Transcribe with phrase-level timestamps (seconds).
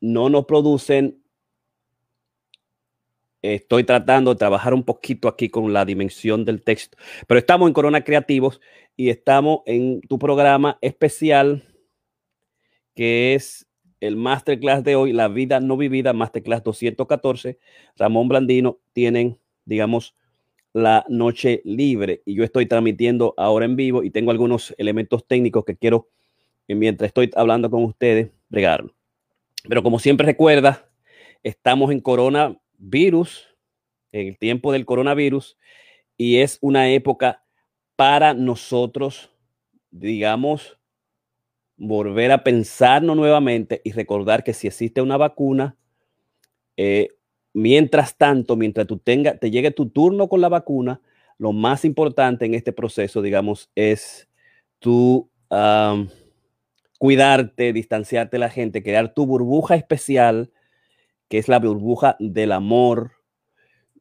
[0.00, 1.22] no nos producen.
[3.42, 6.98] Estoy tratando de trabajar un poquito aquí con la dimensión del texto,
[7.28, 8.60] pero estamos en Corona Creativos
[8.96, 11.62] y estamos en tu programa especial
[12.96, 13.68] que es
[14.00, 17.58] el masterclass de hoy, La vida no vivida, masterclass 214.
[17.96, 20.16] Ramón Blandino tienen, digamos,
[20.72, 25.64] la noche libre y yo estoy transmitiendo ahora en vivo y tengo algunos elementos técnicos
[25.64, 26.08] que quiero,
[26.68, 28.95] mientras estoy hablando con ustedes, bregarlo.
[29.68, 30.88] Pero como siempre recuerda,
[31.42, 33.56] estamos en coronavirus,
[34.12, 35.56] en el tiempo del coronavirus,
[36.16, 37.42] y es una época
[37.96, 39.30] para nosotros,
[39.90, 40.78] digamos,
[41.76, 45.76] volver a pensarnos nuevamente y recordar que si existe una vacuna,
[46.76, 47.08] eh,
[47.52, 51.00] mientras tanto, mientras tú tenga, te llegue tu turno con la vacuna,
[51.38, 54.28] lo más importante en este proceso, digamos, es
[54.78, 55.30] tu
[56.98, 60.50] cuidarte, distanciarte de la gente, crear tu burbuja especial,
[61.28, 63.12] que es la burbuja del amor.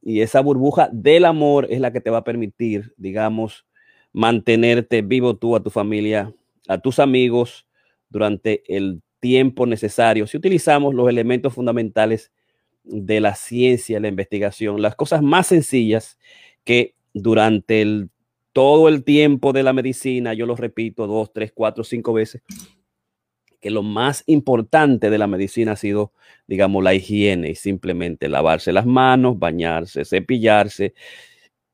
[0.02, 3.66] Y esa burbuja del amor es la que te va a permitir, digamos,
[4.14, 6.34] mantenerte vivo tú, a tu familia,
[6.68, 7.68] a tus amigos
[8.10, 10.28] durante el tiempo necesario.
[10.28, 12.32] Si utilizamos los elementos fundamentales
[12.84, 16.18] de la ciencia, la investigación, las cosas más sencillas
[16.64, 18.10] que durante el,
[18.54, 22.42] todo el tiempo de la medicina, yo lo repito dos, tres, cuatro, cinco veces,
[23.66, 26.14] que lo más importante de la medicina ha sido,
[26.46, 30.94] digamos, la higiene y simplemente lavarse las manos, bañarse, cepillarse.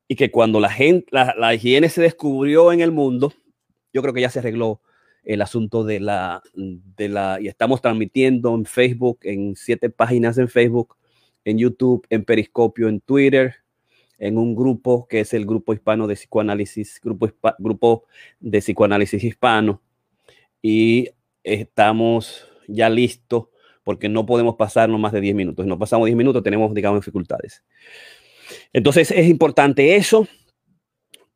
[0.07, 3.33] Y que cuando la, gente, la, higiene se descubrió en el mundo,
[3.91, 4.81] yo creo que ya se arregló
[5.25, 10.47] el asunto de la, de la, y estamos transmitiendo en Facebook, en siete páginas en
[10.47, 10.95] Facebook,
[11.43, 13.55] en YouTube, en Periscopio, en Twitter,
[14.17, 18.05] en un grupo que es el Grupo Hispano de Psicoanálisis, Grupo, grupo
[18.39, 19.81] de Psicoanálisis Hispano.
[20.61, 21.09] Y
[21.43, 23.47] estamos ya listos
[23.83, 25.65] porque no podemos pasarnos más de 10 minutos.
[25.65, 27.63] Si no pasamos 10 minutos, tenemos, digamos, dificultades.
[28.73, 30.27] Entonces es importante eso.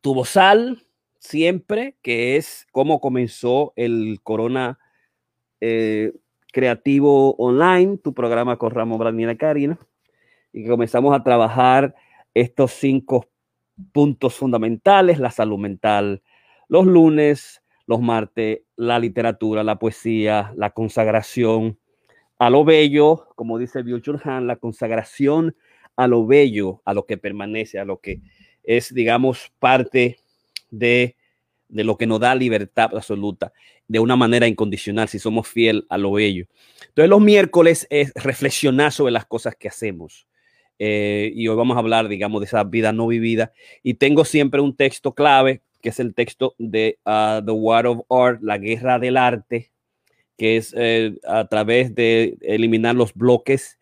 [0.00, 0.82] Tuvo sal
[1.18, 4.78] siempre, que es cómo comenzó el Corona
[5.60, 6.12] eh,
[6.52, 9.78] Creativo Online, tu programa con Ramón Brandina Karina,
[10.52, 11.94] y comenzamos a trabajar
[12.32, 13.28] estos cinco
[13.92, 16.22] puntos fundamentales, la salud mental,
[16.68, 21.78] los lunes, los martes, la literatura, la poesía, la consagración
[22.38, 25.56] a lo bello, como dice Byung Han, la consagración
[25.96, 28.20] a lo bello, a lo que permanece, a lo que
[28.62, 30.18] es, digamos, parte
[30.70, 31.16] de,
[31.68, 33.52] de lo que nos da libertad absoluta,
[33.88, 36.46] de una manera incondicional, si somos fiel a lo bello.
[36.88, 40.26] Entonces, los miércoles es reflexionar sobre las cosas que hacemos.
[40.78, 43.52] Eh, y hoy vamos a hablar, digamos, de esa vida no vivida.
[43.82, 48.00] Y tengo siempre un texto clave que es el texto de uh, The War of
[48.10, 49.70] Art, la guerra del arte,
[50.36, 53.78] que es eh, a través de eliminar los bloques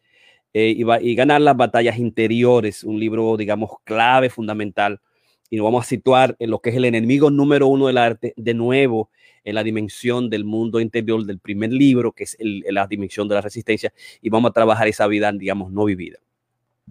[0.53, 5.01] eh, y, ganar las batallas interiores, un libro, digamos, clave, fundamental.
[5.49, 8.35] Y nos vamos a situar en lo que es el enemigo número uno del arte,
[8.37, 9.09] de nuevo,
[9.43, 13.41] en la dimensión del mundo interior del primer libro, que es la dimensión de la
[13.41, 16.19] resistencia, y vamos a trabajar esa vida, digamos, no vivida.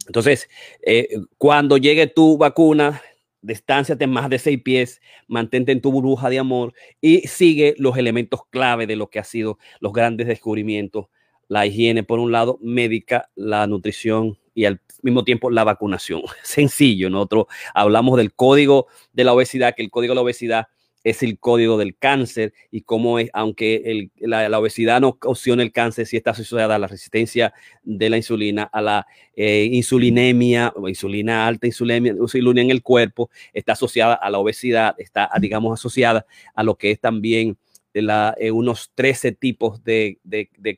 [0.08, 0.50] Entonces,
[0.82, 3.00] eh, cuando llegue tu vacuna,
[3.44, 8.42] distánciate más de seis pies, mantente en tu burbuja de amor y sigue los elementos
[8.50, 11.08] clave de lo que ha sido los grandes descubrimientos,
[11.48, 16.22] la higiene por un lado, médica, la nutrición y al mismo tiempo la vacunación.
[16.44, 17.46] Sencillo, nosotros
[17.76, 20.68] hablamos del código de la obesidad, que el código de la obesidad
[21.04, 26.06] es el código del cáncer y cómo es, aunque la, obesidad no ocasiona el cáncer,
[26.06, 27.54] si está asociada a la resistencia
[27.84, 33.30] de la insulina, a la eh, insulinemia o insulina alta, insulinemia, insulina en el cuerpo,
[33.54, 36.26] está asociada a la obesidad, está, digamos, asociada
[36.56, 37.58] a lo que es también
[37.94, 40.20] de eh, unos 13 tipos de,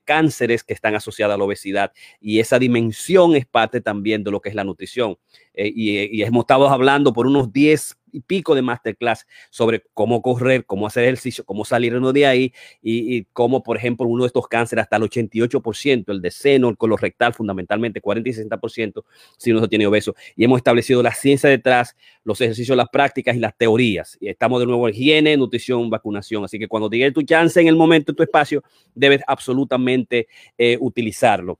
[0.03, 1.93] cánceres que están asociados a la obesidad.
[2.19, 5.17] Y esa dimensión es parte también de lo que es la nutrición.
[5.55, 10.21] Eh, y, y, hemos estado hablando por unos 10 y pico de masterclass sobre cómo
[10.21, 14.27] correr, cómo hacer ejercicio, cómo salir uno de ahí y, cómo, por ejemplo, uno de
[14.27, 19.03] estos cánceres hasta el 88%, el de seno, el colorectal, fundamentalmente 40 y 60%
[19.37, 20.15] si uno tiene obeso.
[20.37, 24.17] Y hemos establecido la ciencia detrás, los ejercicios, las prácticas y las teorías.
[24.21, 26.45] Y estamos de nuevo en higiene, nutrición, vacunación.
[26.45, 28.63] Así que cuando llegue tu chance en el momento, en tu espacio,
[28.93, 31.59] debes absolutamente eh, utilizarlo.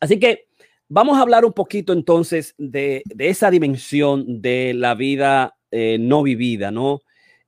[0.00, 0.48] Así que
[0.92, 6.70] vamos a hablar un poquito entonces de, esa dimensión de la vida eh, no vivida,
[6.70, 7.00] ¿no?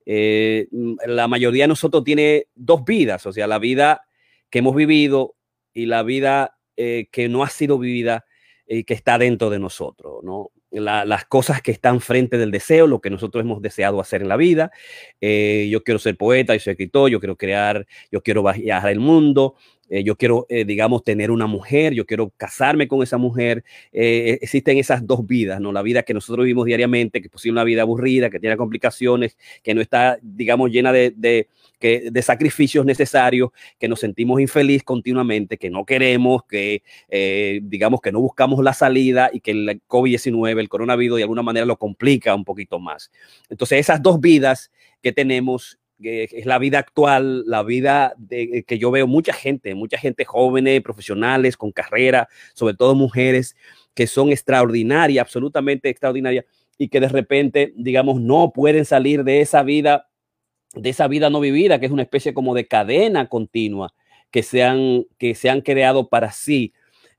[0.07, 0.67] Eh,
[1.07, 4.07] la mayoría de nosotros tiene dos vidas, o sea, la vida
[4.49, 5.37] que hemos vivido
[5.75, 8.25] y la vida eh, que no ha sido vivida
[8.67, 10.51] y que está dentro de nosotros, ¿no?
[10.71, 14.37] las cosas que están frente del deseo, lo que nosotros hemos deseado hacer en la
[14.37, 14.73] vida.
[15.21, 19.55] yo quiero ser poeta, yo soy escritor, yo quiero crear, yo quiero viajar el mundo,
[19.89, 23.65] eh, yo quiero, eh, digamos, tener una mujer, yo quiero casarme con esa mujer.
[23.93, 25.73] Eh, existen esas dos vidas, ¿no?
[25.73, 29.75] La vida que nosotros vivimos diariamente, que es una vida aburrida, que tiene complicaciones, que
[29.75, 31.49] no está, digamos, llena de, de,
[31.81, 36.83] de sacrificios necesarios, que nos sentimos infeliz continuamente, que no queremos, que,
[37.63, 41.67] digamos, que no buscamos la salida y que el COVID-19, el coronavirus, de alguna manera
[41.67, 43.11] lo complica un poquito más.
[43.51, 44.71] Entonces, esas dos vidas
[45.03, 49.99] que tenemos es la vida actual, la vida de, que yo veo mucha gente, mucha
[49.99, 53.57] gente jóvenes, profesionales, con carrera, sobre todo mujeres,
[53.95, 56.45] que son extraordinarias, absolutamente extraordinarias,
[56.77, 60.09] y que de repente, digamos, no pueden salir de esa vida,
[60.75, 63.95] de esa vida no vivida, que es una especie como de cadena continua
[64.35, 66.73] que se han, que se han creado para sí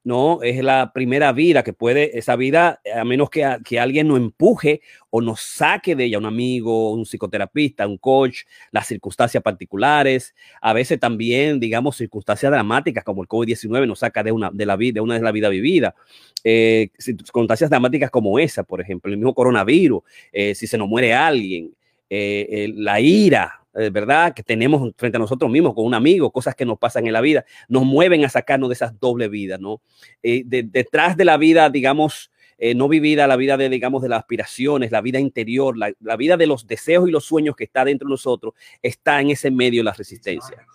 [0.06, 0.44] ¿no?
[0.44, 4.82] Es la primera vida que puede, esa vida, a menos que, que alguien nos empuje
[5.10, 8.42] o nos saque de ella, un amigo, un psicoterapeuta, un coach,
[8.72, 14.32] las circunstancias particulares, a veces también, digamos, circunstancias dramáticas como el COVID-19 nos saca de
[14.32, 15.96] una de la vida, de una de la vida vivida.
[16.44, 21.16] Eh, circunstancias dramáticas como esa, por ejemplo, el mismo coronavirus, eh, si se nos muere
[21.16, 21.74] alguien,
[22.12, 24.34] eh, la ira, ¿verdad?
[24.34, 27.22] Que tenemos frente a nosotros mismos, con un amigo, cosas que nos pasan en la
[27.22, 29.82] vida, nos mueven a sacarnos de esas doble vidas, ¿no?
[30.24, 34.20] Eh, detrás de la vida, digamos, eh, no vivida, la vida de, digamos, de las
[34.20, 37.84] aspiraciones, la vida interior, la, la, vida de los deseos y los sueños que está
[37.84, 40.66] dentro de nosotros, está en ese medio la resistencia.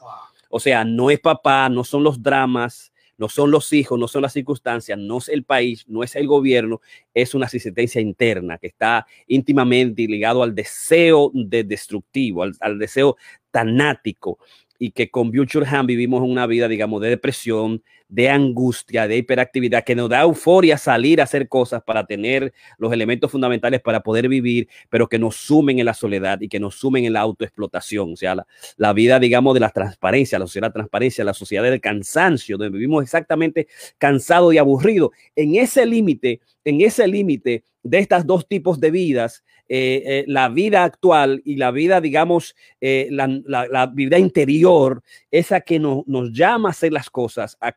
[0.51, 2.90] O sea, no es papá, no son los dramas,
[3.21, 6.27] no son los hijos, no son las circunstancias, no es el país, no es el
[6.27, 6.81] gobierno,
[7.13, 13.19] es una asistencia interna que está íntimamente ligado al deseo de destructivo, al, deseo
[13.51, 14.39] tanático
[14.79, 19.95] y que con Future vivimos una vida, digamos, de depresión, de angustia, de hiperactividad, que
[19.95, 24.69] nos da euforia salir a hacer cosas para tener los elementos fundamentales para poder vivir,
[24.89, 28.13] pero que nos sumen en la soledad y que nos sumen en la autoexplotación.
[28.13, 28.45] O sea,
[28.77, 32.59] la, vida, digamos, de la transparencia, la sociedad de la transparencia, la sociedad del cansancio,
[32.59, 35.13] donde vivimos exactamente cansado y aburrido.
[35.37, 39.43] En ese límite, en ese límite de estas dos tipos de vidas,
[39.73, 45.79] eh, eh, la vida actual y la vida, digamos, eh, la, vida interior, esa que
[45.79, 47.71] no, nos llama a hacer las cosas, a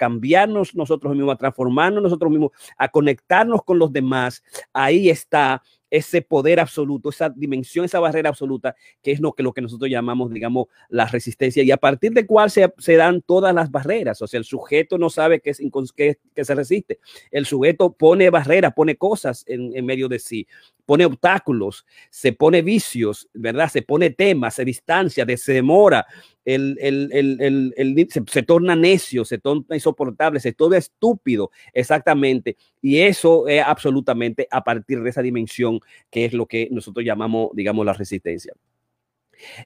[0.74, 4.44] nosotros mismos, a transformarnos nosotros mismos, a conectarnos con los demás,
[4.74, 5.62] ahí está
[5.94, 10.66] ese poder absoluto, esa dimensión, esa barrera absoluta, que es lo que, nosotros llamamos, digamos,
[10.90, 14.20] la resistencia, y a partir de cuál se, dan todas las barreras.
[14.24, 15.62] O sea, el sujeto no sabe que, es,
[15.96, 17.00] que, que se resiste.
[17.30, 20.48] El sujeto pone barreras, pone cosas en medio de sí
[20.86, 23.70] pone obstáculos, se pone vicios, ¿verdad?
[23.70, 26.06] Se pone temas, se distancia, se demora,
[26.46, 32.58] el, el, el, se, se, torna necio, se torna insoportable, se torna estúpido, exactamente.
[32.82, 37.52] Y eso es absolutamente a partir de esa dimensión que es lo que nosotros llamamos,
[37.54, 38.54] digamos, la resistencia.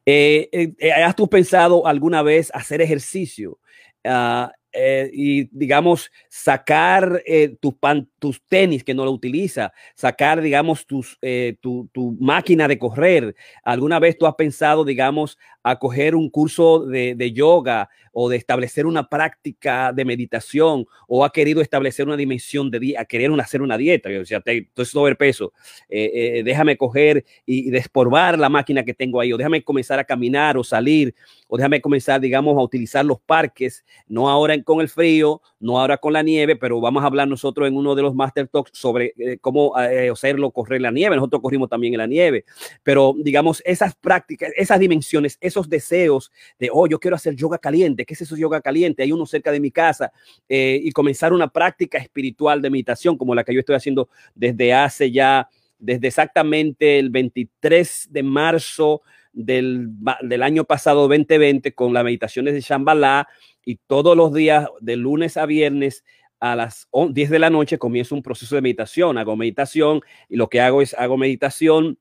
[0.05, 3.59] Eh, eh, ¿Has tú pensado alguna vez hacer ejercicio?
[4.03, 4.47] Uh,
[4.79, 10.85] eh, y digamos, sacar eh, tus, pan, tus tenis que no lo utiliza, sacar, digamos,
[10.85, 13.35] tus, eh, tu, tu, máquina de correr.
[13.63, 18.37] ¿Alguna vez tú has pensado, digamos, a coger un curso de, de, yoga o de
[18.37, 23.61] establecer una práctica de meditación o ha querido establecer una dimensión de día, querer hacer
[23.61, 24.09] una dieta?
[24.19, 25.53] O sea, te, entonces sobrepeso,
[25.89, 30.03] eh, déjame coger y, y desporvar la máquina que tengo ahí o déjame comenzar a
[30.03, 31.13] caminar o salir
[31.47, 35.97] o déjame comenzar, digamos, a utilizar los parques, no ahora con el frío, no ahora
[35.97, 39.13] con la nieve, pero vamos a hablar nosotros en uno de los Master Talks sobre
[39.17, 41.15] eh, cómo eh, hacerlo correr la nieve.
[41.15, 42.45] Nosotros corrimos también en la nieve,
[42.83, 48.05] pero digamos, esas prácticas, esas dimensiones, esos deseos de, oh, yo quiero hacer yoga caliente.
[48.05, 49.03] ¿Qué es eso yoga caliente?
[49.03, 50.11] Hay uno cerca de mi casa
[50.47, 54.73] eh, y comenzar una práctica espiritual de meditación como la que yo estoy haciendo desde
[54.73, 59.01] hace ya, desde exactamente el 23 de marzo
[59.33, 59.89] del,
[60.21, 63.27] del, año pasado 2020 con las meditaciones de Shambhala
[63.67, 66.05] y todos los días de lunes a viernes
[66.39, 70.47] a las 10 de la noche comienzo un proceso de meditación, hago meditación y lo
[70.47, 71.99] que hago es hago meditación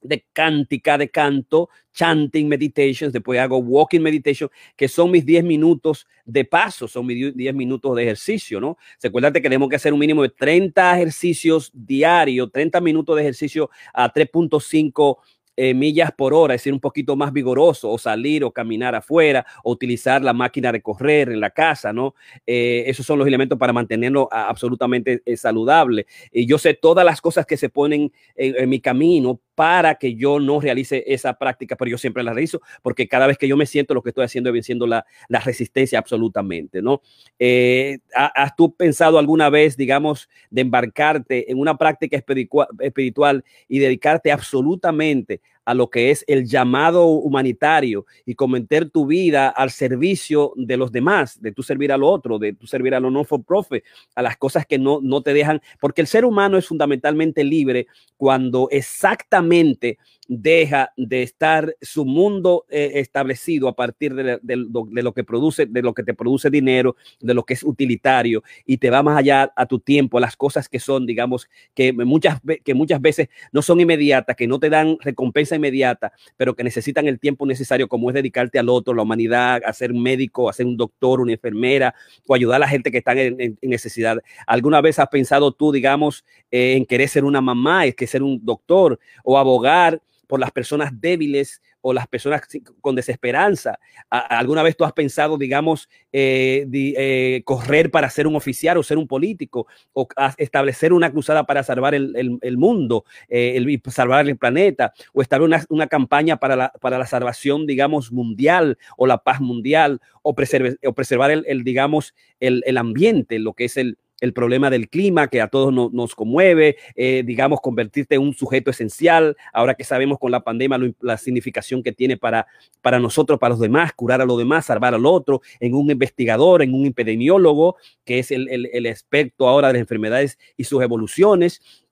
[0.00, 6.06] de cántica, de canto, chanting meditations, después hago walking meditation, que son mis 10 minutos
[6.24, 8.78] de paso, son mis 10 minutos de ejercicio, ¿no?
[8.96, 13.22] Se acuerdan que tenemos que hacer un mínimo de 30 ejercicios diarios, 30 minutos de
[13.22, 15.18] ejercicio a 3.5
[15.64, 19.46] eh, millas por hora, es decir, un poquito más vigoroso, o salir o caminar afuera,
[19.62, 22.16] o utilizar la máquina de correr en la casa, ¿no?
[22.44, 26.06] Eh, esos son los elementos para mantenerlo absolutamente eh, saludable.
[26.32, 30.14] Y yo sé todas las cosas que se ponen en, en mi camino para que
[30.14, 33.56] yo no realice esa práctica, pero yo siempre la realizo porque cada vez que yo
[33.56, 37.02] me siento, lo que estoy haciendo es venciendo la, la resistencia absolutamente, ¿no?
[37.38, 44.32] Eh, ¿Has tú pensado alguna vez, digamos, de embarcarte en una práctica espiritual y dedicarte
[44.32, 50.76] absolutamente a lo que es el llamado humanitario y cometer tu vida al servicio de
[50.76, 53.84] los demás, de tu servir al otro, de tu servir a los no for profit,
[54.14, 57.86] a las cosas que no, no te dejan, porque el ser humano es fundamentalmente libre
[58.16, 59.98] cuando exactamente
[60.40, 65.92] deja de estar su mundo eh, establecido a partir de, lo que produce, de lo
[65.92, 69.66] que te produce dinero, de lo que es utilitario y te va más allá a
[69.66, 73.80] tu tiempo, a las cosas que son, digamos, que muchas, que muchas veces no son
[73.80, 78.14] inmediatas, que no te dan recompensa inmediata, pero que necesitan el tiempo necesario, como es
[78.14, 81.94] dedicarte al otro, la humanidad, a ser un médico, a ser un doctor, una enfermera
[82.26, 84.18] o ayudar a la gente que está en, necesidad.
[84.46, 88.42] ¿Alguna vez has pensado tú, digamos, en querer ser una mamá, es que ser un
[88.42, 90.00] doctor o abogar?
[90.32, 92.40] Por las personas débiles o las personas
[92.80, 93.78] con desesperanza.
[94.08, 98.96] ¿Alguna vez tú has pensado, digamos, eh, eh, correr para ser un oficial o ser
[98.96, 100.08] un político o
[100.38, 105.86] establecer una cruzada para salvar el, mundo, eh, el, salvar el planeta o establecer una,
[105.86, 111.62] campaña para la, para la, salvación, digamos, mundial o la paz mundial o, preservar el,
[111.62, 116.14] digamos, el ambiente, lo que es el, el problema del clima que a todos nos
[116.14, 121.18] conmueve, eh, digamos, convertirte en un sujeto esencial, ahora que sabemos con la pandemia la
[121.18, 122.46] significación que tiene para,
[122.82, 126.62] para nosotros, para los demás, curar a los demás, salvar al otro, en un investigador,
[126.62, 130.80] en un epidemiólogo, que es el, el, el experto ahora de las enfermedades y sus
[130.82, 131.91] evoluciones, ¿Has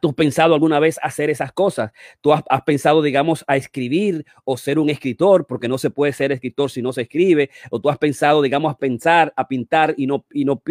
[0.00, 1.92] tú pensado alguna vez hacer esas cosas?
[2.20, 5.46] ¿Tú has, pensado, digamos, a escribir o ser un escritor?
[5.46, 7.50] Porque no se puede ser escritor si no se escribe.
[7.70, 10.62] ¿O tú has pensado, digamos, a pensar, a pintar y no, y no,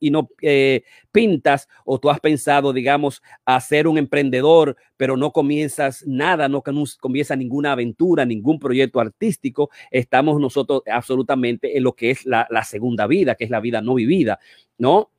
[0.00, 1.68] y no, eh, pintas?
[1.84, 6.62] ¿O tú has pensado, digamos, a ser un emprendedor, pero no comienzas nada, no
[7.00, 9.70] comienza ninguna aventura, ningún proyecto artístico?
[9.90, 13.80] Estamos nosotros absolutamente en lo que es la, la segunda vida, que es la vida
[13.80, 14.40] no vivida,
[14.78, 15.10] ¿no?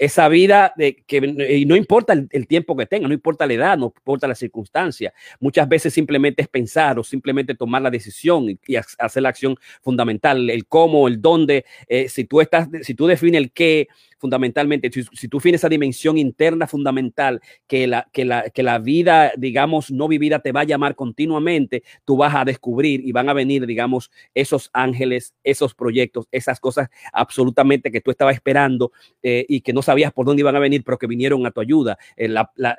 [0.00, 1.18] Esa vida de que
[1.50, 5.12] y no importa el, tiempo que tenga, no importa la edad, no importa la circunstancia.
[5.38, 8.58] Muchas veces simplemente es pensar o simplemente tomar la decisión y,
[8.98, 11.64] hacer la acción fundamental, el cómo, el dónde.
[11.86, 13.86] Eh, si tú estás, si tú defines el qué,
[14.20, 19.32] fundamentalmente, si, tú tienes esa dimensión interna fundamental que la, que, la, que la vida,
[19.36, 23.32] digamos, no vivida te va a llamar continuamente, tú vas a descubrir y van a
[23.32, 29.62] venir, digamos, esos ángeles, esos proyectos, esas cosas absolutamente que tú estabas esperando eh, y
[29.62, 31.98] que no sabías por dónde iban a venir, pero que vinieron a tu ayuda.
[32.16, 32.32] Eh,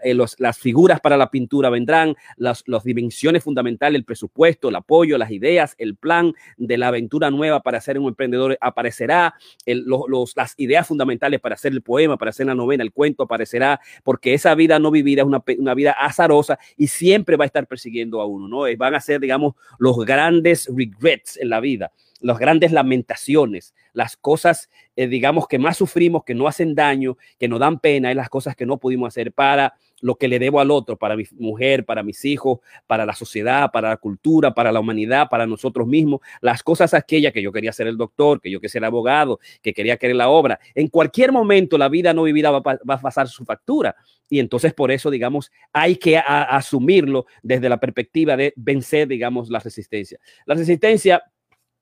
[0.03, 5.17] eh, las figuras para la pintura vendrán, las, las dimensiones fundamentales, el presupuesto, el apoyo,
[5.17, 9.33] las ideas, el plan de la aventura nueva para ser un emprendedor aparecerá,
[9.65, 13.79] los, las ideas fundamentales para hacer el poema, para hacer la novena, el cuento aparecerá,
[14.03, 17.67] porque esa vida no vivida es una, una vida azarosa y siempre va a estar
[17.67, 18.77] persiguiendo a uno, ¿no?
[18.77, 24.69] Van a ser, digamos, los grandes regrets en la vida las grandes lamentaciones, las cosas,
[24.95, 28.29] eh, digamos, que más sufrimos, que no hacen daño, que no dan pena, es las
[28.29, 31.85] cosas que no pudimos hacer para lo que le debo al otro, para mi mujer,
[31.85, 36.21] para mis hijos, para la sociedad, para la cultura, para la humanidad, para nosotros mismos,
[36.41, 39.73] las cosas aquellas que yo quería ser el doctor, que yo quería ser abogado, que
[39.73, 40.59] quería querer la obra.
[40.75, 43.95] En cualquier momento la vida no vivida va, a pasar su factura.
[44.27, 49.59] Y entonces por eso, digamos, hay que asumirlo desde la perspectiva de vencer, digamos, la
[49.59, 50.19] resistencia.
[50.45, 51.21] La resistencia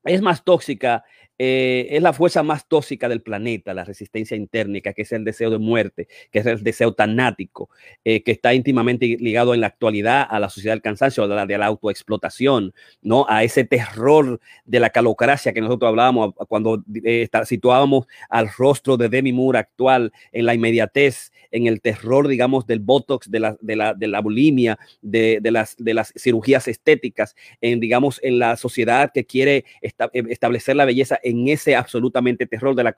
[0.04, 1.04] es más tóxica,
[1.42, 5.48] eh, es la fuerza más tóxica del planeta, la resistencia intérnica, que es el deseo
[5.48, 7.70] de muerte, que es el deseo tanático,
[8.04, 11.46] eh, que está íntimamente ligado en la actualidad a la sociedad del cansancio, a la,
[11.46, 13.24] de la autoexplotación, ¿no?
[13.26, 19.08] a ese terror de la calocracia que nosotros hablábamos cuando eh, situábamos al rostro de
[19.08, 23.76] Demi Moore actual en la inmediatez, en el terror, digamos, del botox, de la, de
[23.76, 28.58] la, de la bulimia, de, de, las, de las cirugías estéticas, en, digamos, en la
[28.58, 32.94] sociedad que quiere establecer la belleza en ese absolutamente terror de la,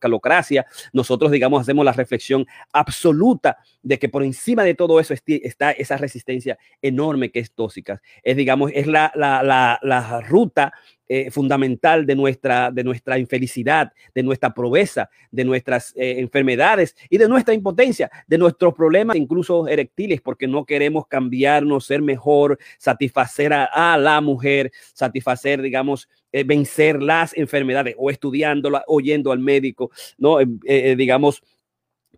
[0.00, 5.72] calocracia, nosotros, digamos, hacemos la reflexión absoluta de que por encima de todo eso está
[5.72, 8.00] esa resistencia enorme que es tóxica.
[8.22, 10.72] Es, digamos, es la, la, la ruta
[11.14, 17.18] eh, fundamental de nuestra, de nuestra infelicidad, de nuestra pobreza, de nuestras eh, enfermedades y
[17.18, 23.52] de nuestra impotencia, de nuestros problemas, incluso erectiles, porque no queremos cambiarnos, ser mejor, satisfacer
[23.52, 30.38] a, la mujer, satisfacer, digamos, eh, vencer las enfermedades o estudiándola, oyendo al médico, ¿no?
[30.38, 31.42] digamos,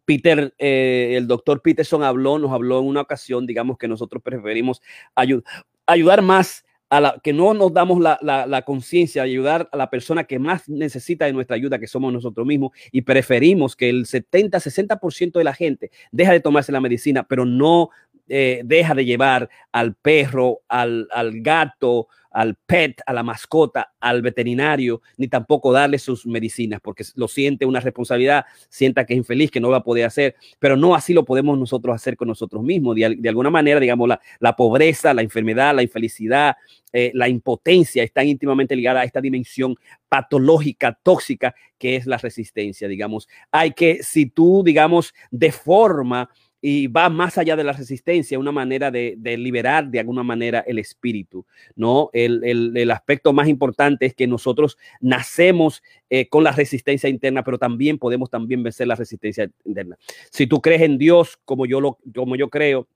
[0.04, 4.83] Peter, el doctor Peterson habló, nos habló en una ocasión, digamos que nosotros preferimos
[5.87, 6.64] ayudar más
[7.23, 11.33] que no nos damos la, conciencia de ayudar a la persona que más necesita de
[11.33, 15.90] nuestra ayuda, que somos nosotros mismos, y preferimos que el 70, 60% de la gente
[16.12, 17.90] deja de tomarse la medicina, pero no
[18.28, 21.09] eh, deja de llevar al perro, al,
[21.40, 27.28] gato, al pet, a la mascota, al veterinario, ni tampoco darle sus medicinas, porque lo
[27.28, 30.96] siente una responsabilidad, sienta que es infeliz, que no va a poder hacer, pero no
[30.96, 32.96] así lo podemos nosotros hacer con nosotros mismos.
[32.96, 36.56] De, de alguna manera, digamos, la, la, pobreza, la enfermedad, la infelicidad,
[36.92, 39.76] eh, la impotencia están íntimamente ligada a esta dimensión
[40.08, 43.28] patológica, tóxica, que es la resistencia, digamos.
[43.52, 46.30] Hay que, si tú, digamos, de forma
[46.66, 50.78] y va más allá de la resistencia, una manera de, liberar de alguna manera el
[50.78, 51.44] espíritu,
[51.76, 52.09] ¿no?
[52.14, 57.44] El, el, el, aspecto más importante es que nosotros nacemos eh, con la resistencia interna,
[57.44, 59.99] pero también podemos también vencer la resistencia interna.
[60.30, 62.88] Si tú crees en Dios, como yo, lo, como yo creo,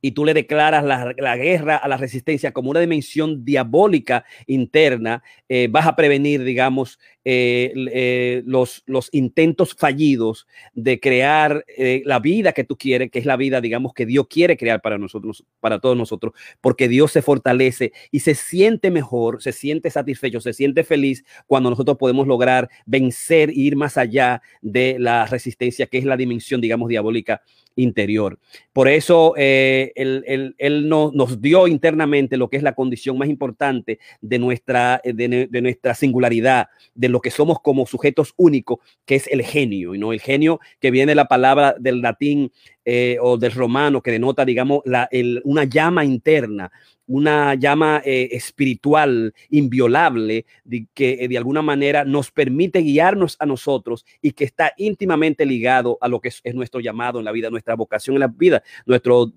[0.00, 5.22] y tú le declaras la, la, guerra a la resistencia como una dimensión diabólica interna,
[5.48, 12.20] eh, vas a prevenir, digamos, eh, eh, los, los, intentos fallidos de crear eh, la
[12.20, 15.44] vida que tú quieres, que es la vida, digamos, que Dios quiere crear para nosotros,
[15.58, 20.52] para todos nosotros, porque Dios se fortalece y se siente mejor, se siente satisfecho, se
[20.52, 25.98] siente feliz cuando nosotros podemos lograr vencer e ir más allá de la resistencia, que
[25.98, 27.42] es la dimensión, digamos, diabólica
[27.76, 28.38] interior.
[28.72, 33.16] Por eso eh, él, él, él no, nos dio internamente lo que es la condición
[33.16, 38.78] más importante de nuestra, de, de nuestra singularidad, de lo que somos como sujetos únicos,
[39.04, 40.12] que es el genio, ¿no?
[40.12, 42.50] El genio que viene de la palabra del latín
[42.88, 46.70] eh, o del romano, que denota, digamos, la, el, una llama interna,
[47.08, 50.46] una llama eh, espiritual inviolable
[50.94, 55.98] que eh, de alguna manera nos permite guiarnos a nosotros y que está íntimamente ligado
[56.00, 58.62] a lo que es, es nuestro llamado en la vida, nuestra vocación en la vida,
[58.86, 59.32] nuestro,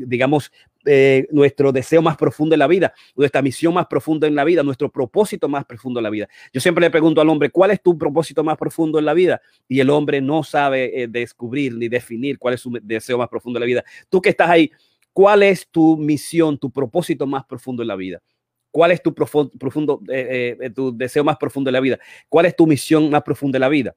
[0.00, 0.50] digamos,
[0.86, 4.62] eh, nuestro deseo más profundo en la vida, nuestra misión más profunda en la vida,
[4.62, 6.28] nuestro propósito más profundo en la vida.
[6.54, 9.42] Yo siempre le pregunto al hombre, ¿cuál es tu propósito más profundo en la vida?
[9.68, 13.58] Y el hombre no sabe eh, descubrir ni definir cuál es su deseo más profundo
[13.58, 13.84] en la vida.
[14.08, 14.70] Tú que estás ahí,
[15.12, 18.22] ¿cuál es tu misión, tu propósito más profundo en la vida?
[18.70, 21.98] ¿Cuál es tu profundo, profundo eh, tu deseo más profundo en la vida?
[22.30, 23.96] ¿Cuál es tu misión más profunda en la vida?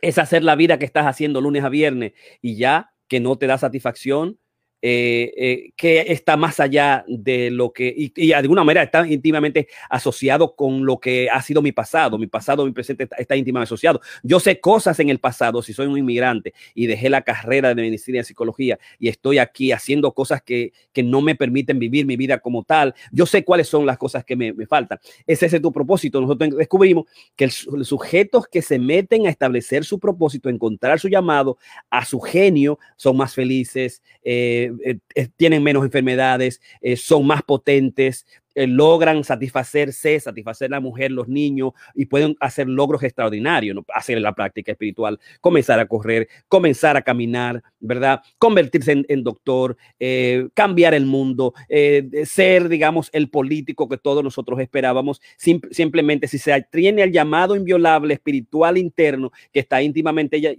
[0.00, 3.46] Es hacer la vida que estás haciendo lunes a viernes y ya que no te
[3.46, 4.38] da satisfacción,
[4.80, 9.66] eh, eh, que está más allá de lo que, y, de alguna manera está íntimamente
[9.90, 12.16] asociado con lo que ha sido mi pasado.
[12.16, 14.00] Mi pasado, mi presente está, está, íntimamente asociado.
[14.22, 17.82] Yo sé cosas en el pasado, si soy un inmigrante y dejé la carrera de
[17.82, 22.16] medicina y psicología y estoy aquí haciendo cosas que, que no me permiten vivir mi
[22.16, 22.94] vida como tal.
[23.10, 25.00] Yo sé cuáles son las cosas que me, me faltan.
[25.26, 26.20] Ese es tu propósito.
[26.20, 31.58] Nosotros descubrimos que los sujetos que se meten a establecer su propósito, encontrar su llamado
[31.90, 34.02] a su genio, son más felices.
[34.22, 38.26] Eh, eh, tienen menos enfermedades, eh, son más potentes,
[38.58, 43.84] eh, logran satisfacerse, satisfacer la mujer, los niños y pueden hacer logros extraordinarios, ¿no?
[43.94, 48.20] hacer la práctica espiritual, comenzar a correr, comenzar a caminar, ¿verdad?
[48.36, 54.58] Convertirse en, doctor, eh, cambiar el mundo, eh, ser, digamos, el político que todos nosotros
[54.58, 60.56] esperábamos, sim simplemente si se tiene el llamado inviolable espiritual interno que está íntimamente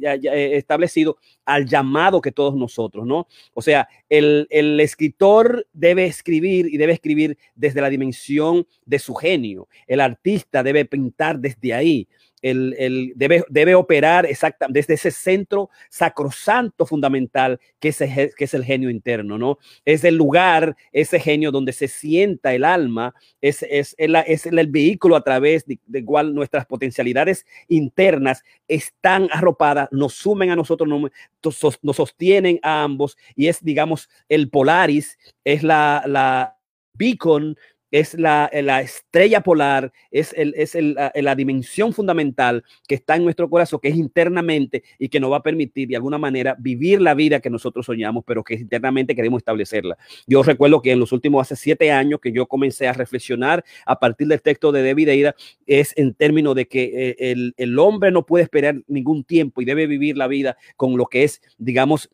[0.56, 3.28] establecido al llamado que todos nosotros, ¿no?
[3.54, 9.14] O sea, el, el escritor debe escribir y debe escribir desde la dimensión de su
[9.16, 9.68] genio.
[9.88, 12.08] El artista debe pintar desde ahí.
[12.42, 18.54] El, el debe, debe, operar exactamente desde ese centro sacrosanto fundamental que es, que es
[18.54, 19.58] el genio interno, ¿no?
[19.84, 24.58] Es el lugar, ese genio donde se sienta el alma, es, es, el, es el,
[24.58, 30.56] el vehículo a través de, de cual nuestras potencialidades internas están arropadas, nos sumen a
[30.56, 36.58] nosotros, nos, nos sostienen a ambos y es, digamos, el Polaris, es la, la
[36.94, 37.58] beacon
[37.92, 43.24] es la, la, estrella polar, es, el, es el, la, dimensión fundamental que está en
[43.24, 47.02] nuestro corazón, que es internamente y que nos va a permitir de alguna manera vivir
[47.02, 49.98] la vida que nosotros soñamos, pero que internamente queremos establecerla.
[50.28, 54.00] Yo recuerdo que en los últimos hace siete años que yo comencé a reflexionar a
[54.00, 58.12] partir del texto de David Eida, es en términos de que eh, el, el hombre
[58.12, 62.10] no puede esperar ningún tiempo y debe vivir la vida con lo que es, digamos,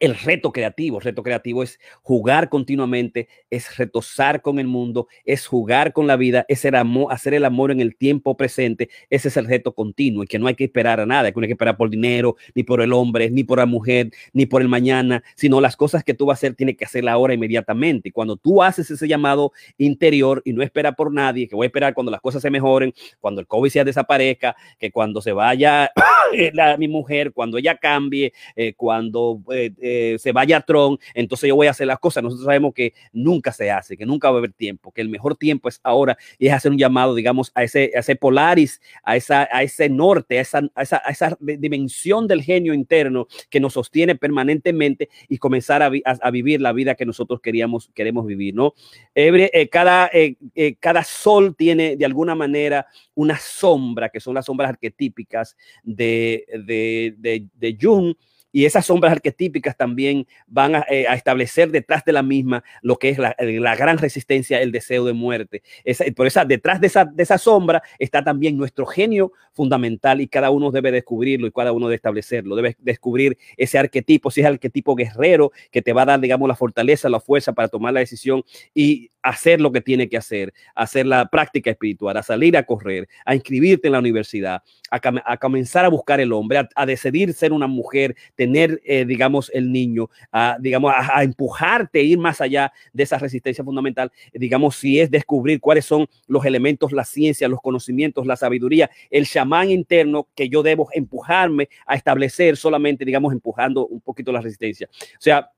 [0.00, 0.98] el reto creativo.
[0.98, 6.16] El reto creativo es jugar continuamente, es retosar con el mundo, es jugar con la
[6.16, 8.88] vida, es el amor, hacer el amor en el tiempo presente.
[9.10, 11.44] Ese es el reto continuo y que no hay que esperar a nada, que no
[11.44, 14.62] hay que esperar por dinero, ni por el hombre, ni por la mujer, ni por
[14.62, 18.08] el mañana, sino las cosas que tú vas a hacer, tienes que hacerla ahora inmediatamente.
[18.08, 21.68] Y cuando tú haces ese llamado interior y no espera por nadie, que voy a
[21.68, 25.90] esperar cuando las cosas se mejoren, cuando el COVID ya desaparezca, que cuando se vaya
[26.52, 29.40] la, mi mujer, cuando ella cambie, eh, cuando...
[29.52, 32.22] Eh, eh, se vaya Tron, entonces yo voy a hacer las cosas.
[32.22, 35.36] Nosotros sabemos que nunca se hace, que nunca va a haber tiempo, que el mejor
[35.36, 39.16] tiempo es ahora y es hacer un llamado, digamos, a ese, a ese Polaris, a,
[39.16, 43.60] esa, a ese norte, a esa, a esa, a esa dimensión del genio interno que
[43.60, 48.54] nos sostiene permanentemente y comenzar a, a, vivir la vida que nosotros queríamos, queremos vivir,
[48.54, 48.74] ¿no?
[49.14, 54.46] Eh, cada, eh, eh, cada sol tiene de alguna manera una sombra, que son las
[54.46, 58.14] sombras arquetípicas de, de, de, de Jung
[58.56, 62.98] y esas sombras arquetípicas también van a, eh, a, establecer detrás de la misma lo
[62.98, 65.62] que es la, la gran resistencia, el deseo de muerte.
[65.84, 70.28] Esa, por esa, detrás de esa, de esa sombra está también nuestro genio fundamental y
[70.28, 72.56] cada uno debe descubrirlo y cada uno debe establecerlo.
[72.56, 76.48] Debe descubrir ese arquetipo, si es el arquetipo guerrero que te va a dar, digamos,
[76.48, 78.42] la fortaleza, la fuerza para tomar la decisión
[78.72, 83.08] y hacer lo que tiene que hacer, hacer la práctica espiritual, a salir a correr,
[83.24, 87.34] a inscribirte en la universidad, a, a comenzar a buscar el hombre, a, a decidir
[87.34, 88.14] ser una mujer,
[88.46, 93.64] tener, eh, digamos, el niño, a, digamos, a, empujarte, ir más allá de esa resistencia
[93.64, 98.88] fundamental, digamos, si es descubrir cuáles son los elementos, la ciencia, los conocimientos, la sabiduría,
[99.10, 104.40] el chamán interno que yo debo empujarme a establecer solamente, digamos, empujando un poquito la
[104.40, 104.88] resistencia.
[104.92, 105.50] O sea,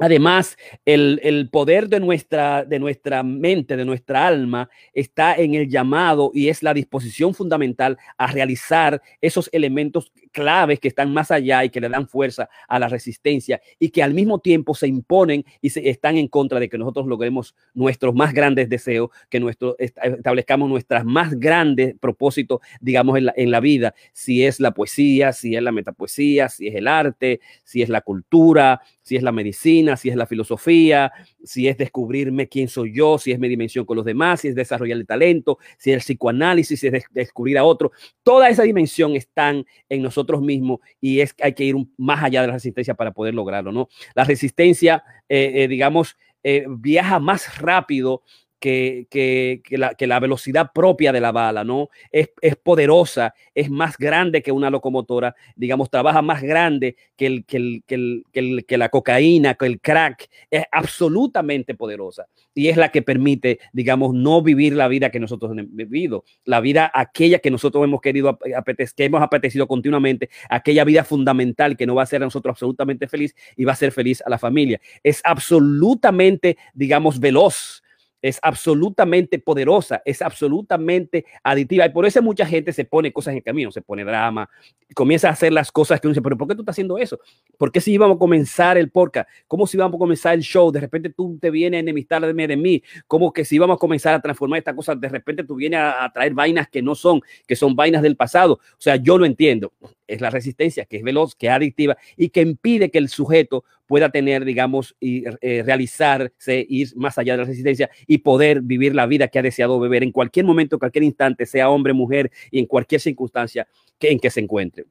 [0.00, 5.68] Además, el, el, poder de nuestra, de nuestra mente, de nuestra alma, está en el
[5.68, 11.64] llamado y es la disposición fundamental a realizar esos elementos claves que están más allá
[11.64, 15.44] y que le dan fuerza a la resistencia y que al mismo tiempo se imponen
[15.60, 19.76] y se, están en contra de que nosotros logremos nuestros más grandes deseos, que nuestro,
[19.78, 25.32] establezcamos nuestras más grandes propósitos, digamos, en la, en la vida, si es la poesía,
[25.32, 29.32] si es la metapoesía, si es el arte, si es la cultura, si es la
[29.32, 31.10] medicina, si es la filosofía,
[31.42, 34.54] si es descubrirme quién soy yo, si es mi dimensión con los demás, si es
[34.54, 37.90] desarrollar el talento, si es el psicoanálisis, si es descubrir a otro.
[38.22, 42.42] Toda esa dimensión están en nosotros mismos y es que hay que ir más allá
[42.42, 43.88] de la resistencia para poder lograrlo, ¿no?
[44.14, 48.22] La resistencia, eh, eh, digamos, eh, viaja más rápido
[48.58, 51.88] que, que, la, que, la, velocidad propia de la bala, ¿no?
[52.10, 57.44] Es, es, poderosa, es más grande que una locomotora, digamos, trabaja más grande que, el,
[57.44, 62.76] que, el, el, el, que, la cocaína, que el crack, es absolutamente poderosa y es
[62.76, 67.38] la que permite, digamos, no vivir la vida que nosotros hemos vivido, la vida aquella
[67.38, 72.06] que nosotros hemos querido, que hemos apetecido continuamente, aquella vida fundamental que no va a
[72.06, 74.80] ser a nosotros absolutamente feliz y va a ser feliz a la familia.
[75.04, 77.82] Es absolutamente, digamos, veloz
[78.20, 81.86] es absolutamente poderosa, es absolutamente aditiva.
[81.86, 84.48] Y por eso mucha gente se pone cosas en camino, se pone drama,
[84.94, 87.18] comienza a hacer las cosas que uno dice, pero ¿por qué tú estás haciendo eso?
[87.56, 89.28] ¿Por qué si íbamos a comenzar el podcast?
[89.46, 90.70] ¿Cómo si íbamos a comenzar el show?
[90.72, 92.82] De repente tú te vienes a enemistarme de mí.
[93.06, 96.04] ¿Cómo que si íbamos a comenzar a transformar esta cosa, de repente tú vienes a,
[96.04, 98.54] a traer vainas que no son, que son vainas del pasado?
[98.54, 99.72] O sea, yo lo entiendo.
[100.06, 103.64] Es la resistencia que es veloz, que es adictiva y que impide que el sujeto
[103.88, 108.94] pueda tener, digamos, y eh, realizarse, ir más allá de la resistencia y poder vivir
[108.94, 112.60] la vida que ha deseado vivir en cualquier momento, cualquier instante, sea hombre, mujer y
[112.60, 113.66] en cualquier circunstancia
[113.98, 114.84] que, en que se encuentre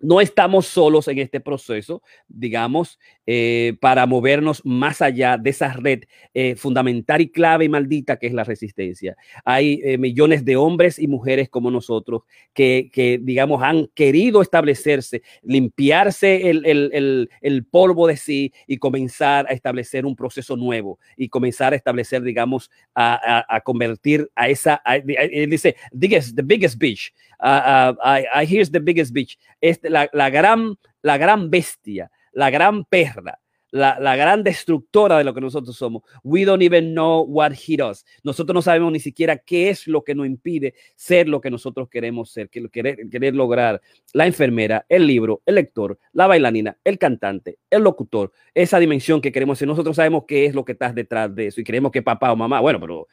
[0.00, 6.04] no estamos solos en este proceso, digamos, eh, para movernos más allá de esa red
[6.34, 9.16] eh, fundamental y clave y maldita que es la resistencia.
[9.44, 12.22] Hay eh, millones de hombres y mujeres como nosotros
[12.54, 19.52] que, digamos, han querido establecerse, limpiarse el, el, el, polvo de sí y comenzar a
[19.52, 24.98] establecer un proceso nuevo y comenzar a establecer, digamos, a, a, convertir a esa, a,
[24.98, 29.36] dice, biggest, the biggest bitch, uh, uh, here's the biggest bitch.
[29.60, 33.38] Este, la, la, gran, la gran bestia, la gran perra,
[33.70, 36.02] la, la, gran destructora de lo que nosotros somos.
[36.22, 38.04] We don't even know what hit us.
[38.22, 41.88] Nosotros no sabemos ni siquiera qué es lo que nos impide ser lo que nosotros
[41.88, 43.80] queremos ser, que querer, querer lograr.
[44.14, 49.32] La enfermera, el libro, el lector, la bailarina, el cantante, el locutor, esa dimensión que
[49.32, 49.68] queremos ser.
[49.68, 52.36] Nosotros sabemos qué es lo que está detrás de eso y queremos que papá o
[52.36, 53.06] mamá, bueno, pero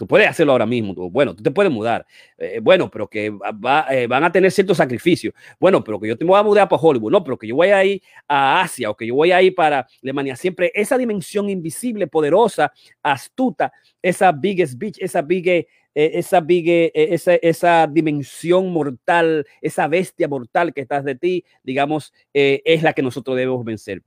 [0.00, 0.94] Tú puedes hacerlo ahora mismo.
[1.10, 2.06] Bueno, tú te puedes mudar.
[2.38, 5.34] Eh, bueno, pero que va, eh, van a tener ciertos sacrificios.
[5.58, 7.12] Bueno, pero que yo te voy a mudar para Hollywood.
[7.12, 9.54] No, pero que yo voy a ir a Asia o que yo voy a ir
[9.54, 10.36] para Alemania.
[10.36, 16.90] Siempre esa dimensión invisible, poderosa, astuta, esa biggest bitch, esa big, eh, esa big, eh,
[16.94, 22.94] esa, esa dimensión mortal, esa bestia mortal que estás de ti, digamos, eh, es la
[22.94, 24.02] que nosotros debemos vencer.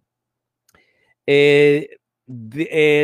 [1.27, 1.99] De,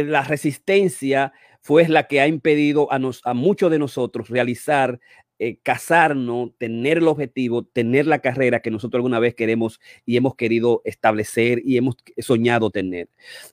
[0.08, 5.00] la resistencia fue la que ha impedido a, nos, a muchos de nosotros realizar,
[5.40, 10.36] eh, casarnos, tener el objetivo, tener la carrera que nosotros alguna vez queremos y hemos
[10.36, 13.08] querido establecer y hemos soñado tener.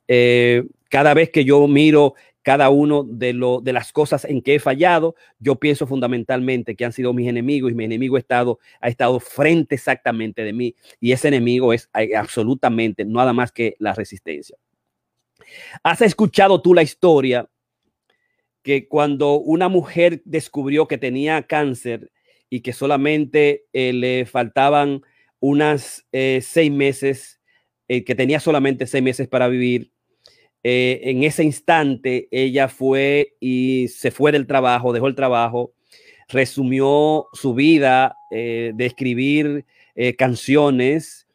[0.08, 2.14] Eh, cada vez que yo miro
[2.46, 5.16] cada uno de, lo, de las cosas en que he fallado.
[5.40, 9.18] Yo pienso fundamentalmente que han sido mis enemigos y mi enemigo ha estado, ha estado
[9.18, 14.56] frente exactamente de mí y ese enemigo es absolutamente nada más que la resistencia.
[15.82, 17.48] ¿Has escuchado tú la historia
[18.66, 22.10] que cuando una mujer descubrió que tenía cáncer
[22.50, 25.02] y que solamente eh, le faltaban
[25.38, 27.40] unas eh, seis meses,
[27.86, 29.92] eh, que tenía solamente seis meses para vivir,
[30.68, 35.72] en ese instante ella fue y se fue del trabajo, dejó el trabajo,
[36.26, 39.64] resumió su vida de escribir
[40.18, 41.28] canciones,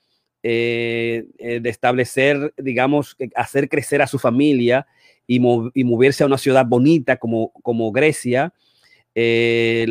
[0.44, 4.86] de establecer, digamos, hacer crecer a su familia
[5.36, 8.54] y, moverse a una ciudad bonita como, Grecia.
[9.16, 9.86] Eh,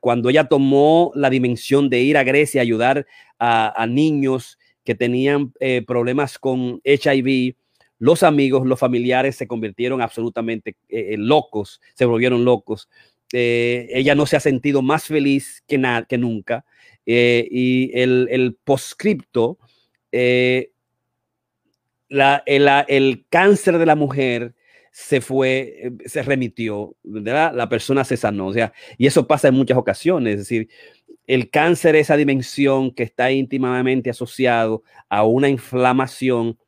[0.00, 3.06] cuando ella tomó la dimensión de ir a Grecia a ayudar
[3.38, 7.54] a, niños que tenían eh, problemas con HIV,
[7.98, 12.88] los amigos, los familiares se convirtieron absolutamente eh, locos, se volvieron locos.
[13.32, 16.64] ella no se ha sentido más feliz que, que nunca.
[17.06, 19.58] y el, el postscripto,
[22.08, 24.54] la, el, cáncer de la mujer
[24.90, 27.52] se fue, eh, se remitió, ¿verdad?
[27.54, 30.68] La persona se sanó, o sea, y eso pasa en muchas ocasiones, es decir,
[31.26, 36.58] el cáncer es esa dimensión que está íntimamente asociado a una inflamación,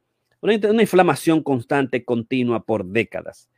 [0.41, 3.49] una inflamación constante, continua por décadas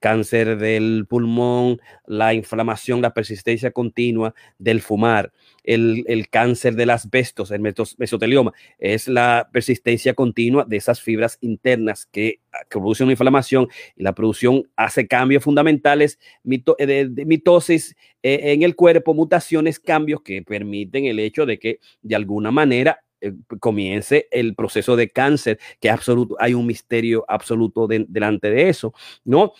[0.00, 5.32] cáncer del pulmón, la inflamación, la persistencia continua del fumar,
[5.62, 12.40] el, cáncer del asbesto, el mesotelioma, es la persistencia continua de esas fibras internas que,
[12.68, 16.18] producen una inflamación y la producción hace cambios fundamentales,
[16.78, 21.78] eh, de, mitosis eh, en el cuerpo, mutaciones, cambios que permiten el hecho de que
[22.02, 27.86] de alguna manera eh, comience el proceso de cáncer, que absoluto, hay un misterio absoluto
[27.86, 29.52] delante de eso, ¿no?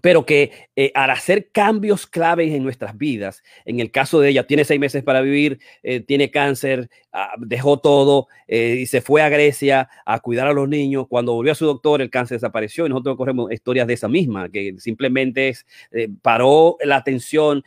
[0.00, 4.46] Pero que eh, al hacer cambios claves en nuestras vidas, en el caso de ella,
[4.46, 9.20] tiene seis meses para vivir, eh, tiene cáncer, ah, dejó todo eh, y se fue
[9.20, 11.06] a Grecia a cuidar a los niños.
[11.08, 14.48] Cuando volvió a su doctor, el cáncer desapareció y nosotros corremos historias de esa misma,
[14.48, 15.66] que simplemente es,
[16.22, 17.62] paró la atención,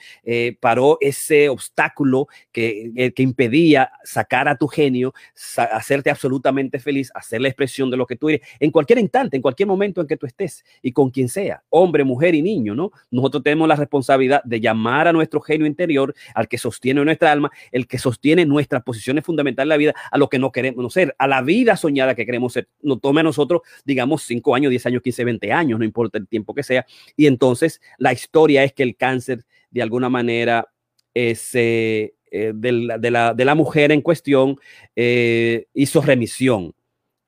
[0.59, 5.13] paró ese obstáculo que, que impedía sacar a tu genio,
[5.57, 9.41] hacerte absolutamente feliz, hacer la expresión de lo que tú eres en cualquier instante, en
[9.41, 12.75] cualquier momento en que tú estés y con quien sea, hombre, mujer mujer y niño,
[12.75, 12.91] ¿no?
[13.11, 17.51] Nosotros tenemos la responsabilidad de llamar a nuestro genio interior, al que sostiene nuestra alma,
[17.71, 21.13] el que sostiene nuestras posiciones fundamentales de la vida, a lo que no queremos ser,
[21.17, 22.69] a la vida soñada que queremos ser.
[22.81, 26.27] Nos tome a nosotros, digamos, 5 años, 10 años, 15, 20 años, no importa el
[26.27, 26.85] tiempo que sea.
[27.17, 30.69] Y entonces la historia es que el cáncer, de alguna manera,
[31.13, 34.57] es, eh, eh, de, la, de, la, de, la, mujer en cuestión
[34.95, 36.73] eh, hizo remisión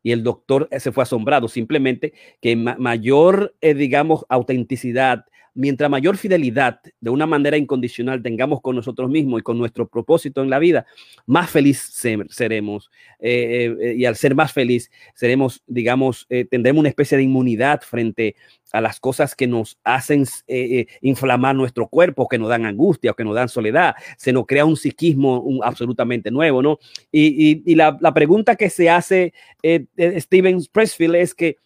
[0.08, 5.26] y el doctor se fue asombrado, simplemente que mayor, eh, digamos, autenticidad,
[5.58, 10.42] mientras mayor fidelidad de una manera incondicional tengamos con nosotros mismos y con nuestro propósito
[10.42, 10.86] en la vida,
[11.26, 11.92] más feliz
[12.30, 12.90] seremos.
[13.20, 18.36] Eh, eh, y al ser más feliz, seremos, digamos, tendremos una especie de inmunidad frente
[18.72, 23.12] a las cosas que nos hacen eh, eh, inflamar nuestro cuerpo, que nos dan angustia
[23.12, 23.96] o que nos dan soledad.
[24.18, 26.80] Se nos crea un psiquismo absolutamente nuevo, ¿no?
[27.12, 29.86] Y, la, pregunta que se hace eh,
[30.20, 31.58] Steven Pressfield es que,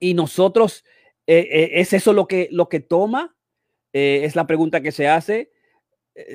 [0.00, 0.84] ¿y nosotros,
[1.26, 3.36] es eso lo que, lo que toma?
[3.92, 5.50] es la pregunta que se hace.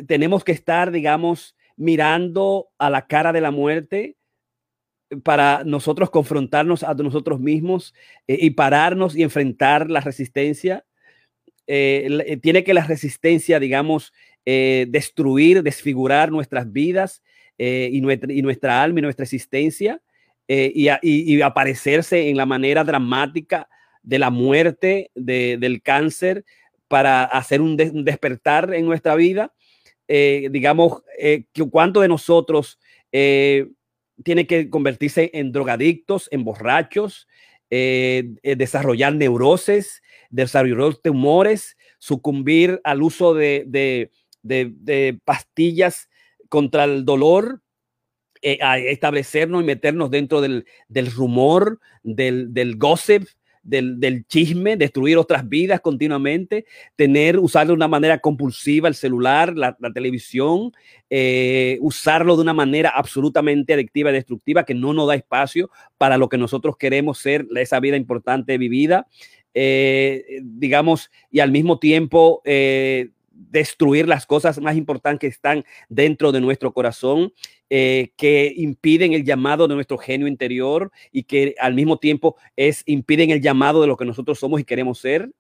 [0.08, 4.18] tenemos que estar, digamos, mirando a la cara de la muerte
[5.24, 7.94] para nosotros confrontarnos a nosotros mismos
[8.28, 10.86] eh, y pararnos y enfrentar la resistencia.
[11.66, 14.14] Eh, eh, tiene que la resistencia, digamos,
[14.46, 17.22] destruir, desfigurar nuestras vidas
[17.58, 20.02] y nuestra, y, nuestra, alma y nuestra existencia
[20.48, 23.68] y, aparecerse en la manera dramática
[24.08, 26.46] de la muerte, del cáncer,
[26.88, 29.54] para hacer un, despertar en nuestra vida.
[30.08, 31.04] digamos,
[31.70, 32.80] ¿cuánto de nosotros
[33.12, 37.28] tiene que convertirse en drogadictos, en borrachos,
[37.70, 44.10] eh, eh, desarrollar neurosis, desarrollar tumores, sucumbir al uso de,
[45.26, 46.10] pastillas
[46.50, 47.62] contra el dolor,
[48.42, 50.66] eh, a establecernos y meternos dentro del,
[51.14, 53.28] rumor, del, del gossip,
[53.68, 59.76] del, chisme, destruir otras vidas continuamente, tener, usar de una manera compulsiva el celular, la,
[59.94, 60.72] televisión,
[61.10, 66.18] eh, usarlo de una manera absolutamente adictiva y destructiva que no nos da espacio para
[66.18, 69.08] lo que nosotros queremos ser, esa vida importante vivida,
[69.54, 76.32] eh, digamos, y al mismo tiempo eh, destruir las cosas más importantes que están dentro
[76.32, 77.34] de nuestro corazón,
[77.70, 82.84] eh, que impiden el llamado de nuestro genio interior y que al mismo tiempo es,
[82.86, 85.32] impiden el llamado de lo que nosotros somos y queremos ser.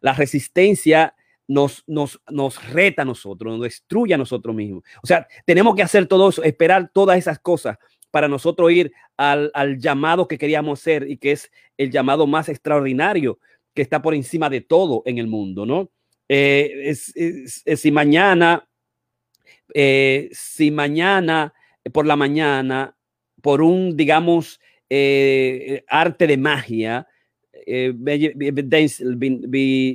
[0.00, 1.14] la resistencia
[1.46, 4.82] nos, nos, nos reta a nosotros, nos destruye a nosotros mismos.
[5.02, 7.78] O sea, tenemos que hacer todo eso, esperar todas esas cosas
[8.10, 12.48] para nosotros ir al, al llamado que queríamos hacer y que es el llamado más
[12.48, 13.38] extraordinario
[13.74, 15.90] que está por encima de todo en el mundo, ¿no?
[16.34, 17.12] Eh, es,
[17.78, 18.66] si mañana,
[19.74, 21.52] eh, si mañana
[21.92, 22.96] por la mañana,
[23.42, 27.06] por un, digamos, eh, arte de magia,
[27.66, 27.92] uh,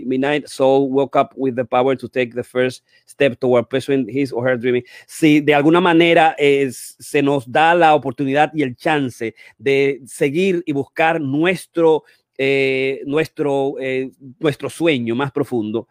[0.06, 4.32] midnight soul woke up with the power to take the first step toward pursuing his
[4.32, 4.84] or her dreaming.
[5.08, 10.62] Si de alguna manera es, se nos da la oportunidad y el chance de seguir
[10.68, 12.04] y buscar nuestro,
[12.38, 15.88] eh, nuestro, eh, nuestro sueño más profundo,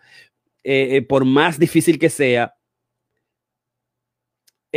[0.69, 2.56] eh, por más difícil que sea,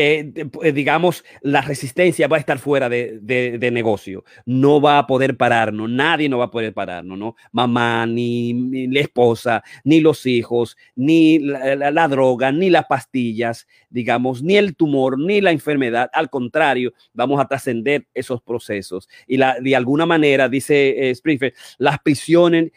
[0.01, 0.31] eh,
[0.63, 4.23] eh, digamos, la resistencia va a estar fuera de, de, negocio.
[4.45, 7.35] No va a poder pararnos, nadie no va a poder pararnos, ¿no?
[7.51, 14.55] Mamá, ni, la esposa, ni los hijos, ni la, droga, ni las pastillas, digamos, ni
[14.55, 16.09] el tumor, ni la enfermedad.
[16.13, 19.09] Al contrario, vamos a trascender esos procesos.
[19.27, 22.71] Y la, de alguna manera, dice eh, Springfield, las prisiones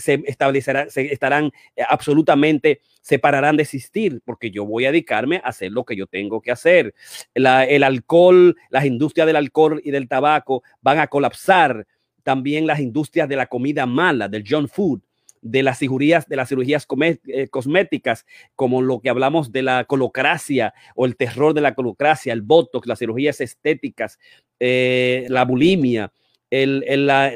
[0.00, 1.52] se establecerán, se estarán
[1.88, 6.40] absolutamente separarán de existir, porque yo voy a dedicarme a hacer lo que yo tengo
[6.40, 6.63] que hacer.
[6.64, 11.86] El alcohol, las industrias del alcohol y del tabaco van a colapsar.
[12.22, 15.00] También las industrias de la comida mala, del junk food,
[15.44, 16.86] de las cirugías, de las cirugías
[17.26, 18.24] eh, cosméticas,
[18.56, 22.88] como lo que hablamos de la colocracia o el terror de la colocracia, el botox,
[22.88, 24.18] las cirugías estéticas,
[24.58, 26.10] eh, la bulimia,
[26.50, 27.28] el, el, la,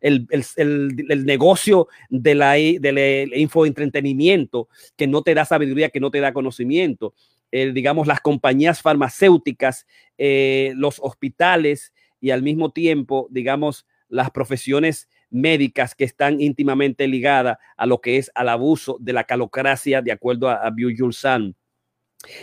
[0.00, 6.20] el, el, negocio de la, del infoentretenimiento que no te da sabiduría, que no te
[6.20, 7.14] da conocimiento.
[7.72, 9.86] Digamos, las compañías farmacéuticas,
[10.18, 17.58] eh, los hospitales y al mismo tiempo, digamos, las profesiones médicas que están íntimamente ligadas
[17.76, 20.74] a lo que es al abuso de la calocracia, de acuerdo a, a
[21.12, 21.56] San.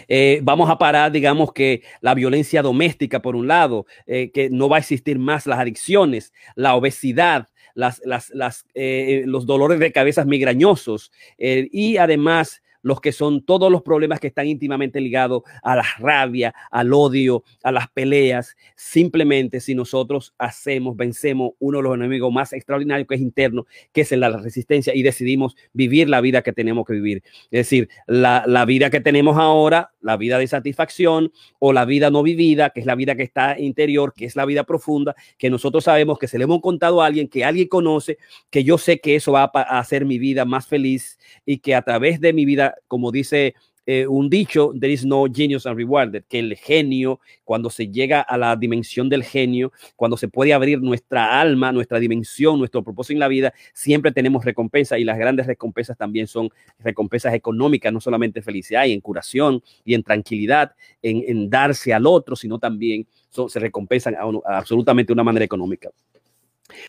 [0.07, 4.69] Eh, vamos a parar, digamos que la violencia doméstica, por un lado, eh, que no
[4.69, 12.62] va a existir más las adicciones, la obesidad, los dolores de cabezas migrañosos y además
[12.83, 17.43] los que son todos los problemas que están íntimamente ligados a la rabia, al odio,
[17.63, 18.55] a las peleas.
[18.75, 24.01] Simplemente si nosotros hacemos, vencemos uno de los enemigos más extraordinarios que es interno, que
[24.01, 27.23] es la resistencia y decidimos vivir la vida que tenemos que vivir.
[27.45, 32.11] Es decir, la, la vida que tenemos ahora, la vida de satisfacción o la vida
[32.11, 35.49] no vivida, que es la vida que está interior, que es la vida profunda, que
[35.49, 38.17] nosotros sabemos que se le hemos contado a alguien, que alguien conoce,
[38.49, 41.81] que yo sé que eso va a hacer mi vida más feliz y que a
[41.81, 43.55] través de mi vida como dice
[43.85, 48.37] eh, un dicho, there is no genius unrewarded, que el genio, cuando se llega a
[48.37, 53.19] la dimensión del genio, cuando se puede abrir nuestra alma, nuestra dimensión, nuestro propósito en
[53.19, 58.41] la vida, siempre tenemos recompensa y las grandes recompensas también son recompensas económicas, no solamente
[58.41, 64.15] felicidad y en curación y en tranquilidad, en, darse al otro, sino también se recompensan
[64.45, 65.89] absolutamente de una manera económica.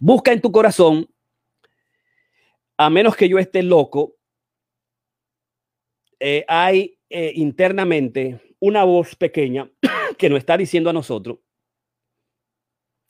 [0.01, 1.09] Busca en tu corazón,
[2.77, 4.15] a menos que yo esté loco,
[6.27, 9.71] eh, hay eh, internamente una voz pequeña
[10.17, 11.41] que nos está diciendo a nosotros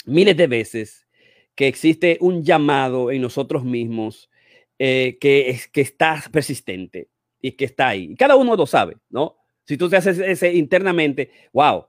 [0.05, 1.07] miles de veces
[1.55, 4.31] que existe un llamado en nosotros mismos
[4.81, 7.09] eh, que, es, que está persistente
[7.41, 8.17] y que está ahí.
[8.17, 9.37] Cada uno lo sabe, ¿no?
[9.65, 11.87] Si tú te haces ese internamente, wow,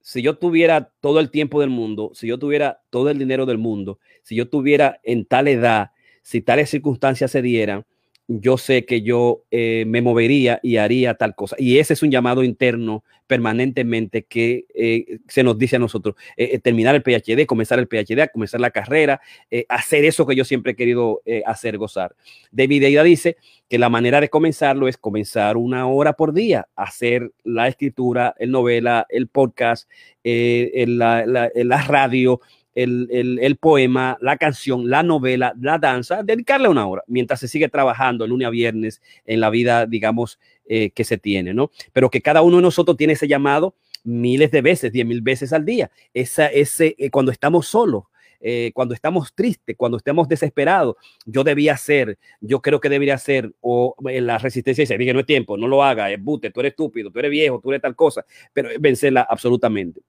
[0.00, 3.58] si yo tuviera todo el tiempo del mundo, si yo tuviera todo el dinero del
[3.58, 5.90] mundo, si yo tuviera en tal edad,
[6.22, 7.84] si tales circunstancias se dieran,
[8.28, 11.56] yo sé que yo eh, me movería y haría tal cosa.
[11.58, 16.58] Y ese es un llamado interno permanentemente que eh, se nos dice a nosotros, eh,
[16.60, 19.20] terminar el PhD, comenzar el PhD, comenzar la carrera,
[19.68, 22.14] hacer eso que yo siempre he querido hacer, gozar.
[22.52, 23.36] David Eida dice
[23.68, 28.52] que la manera de comenzarlo es comenzar una hora por día, hacer la escritura, el
[28.52, 29.90] novela, el podcast,
[30.22, 32.40] la, la radio,
[32.76, 38.24] el, poema, la canción, la novela, la danza, dedicarle una hora mientras se sigue trabajando
[38.24, 41.70] el lunes a viernes en la vida, digamos, eh, que se tiene, ¿no?
[41.92, 45.52] Pero que cada uno de nosotros tiene ese llamado miles de veces, diez mil veces
[45.52, 45.90] al día.
[46.12, 48.04] Esa, ese, eh, cuando estamos solos,
[48.40, 53.54] eh, cuando estamos tristes, cuando estemos desesperados, yo debía hacer, yo creo que debería hacer,
[53.62, 56.72] o la resistencia dice, dije, no es tiempo, no lo haga, es bute, tú eres
[56.72, 60.02] estúpido, tú eres viejo, tú eres tal cosa, pero vencerla absolutamente.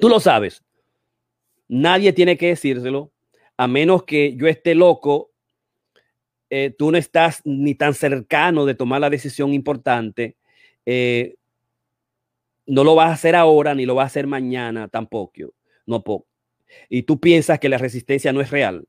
[0.00, 0.62] Tú lo sabes,
[1.68, 3.12] Nadie tiene que decírselo,
[3.56, 5.32] a menos que yo esté loco.
[6.48, 10.36] Eh, tú no estás ni tan cercano de tomar la decisión importante.
[10.84, 11.34] Eh,
[12.66, 15.54] no lo vas a hacer ahora ni lo vas a hacer mañana tampoco.
[15.86, 16.02] No
[16.88, 18.86] Y tú piensas que la resistencia no es real.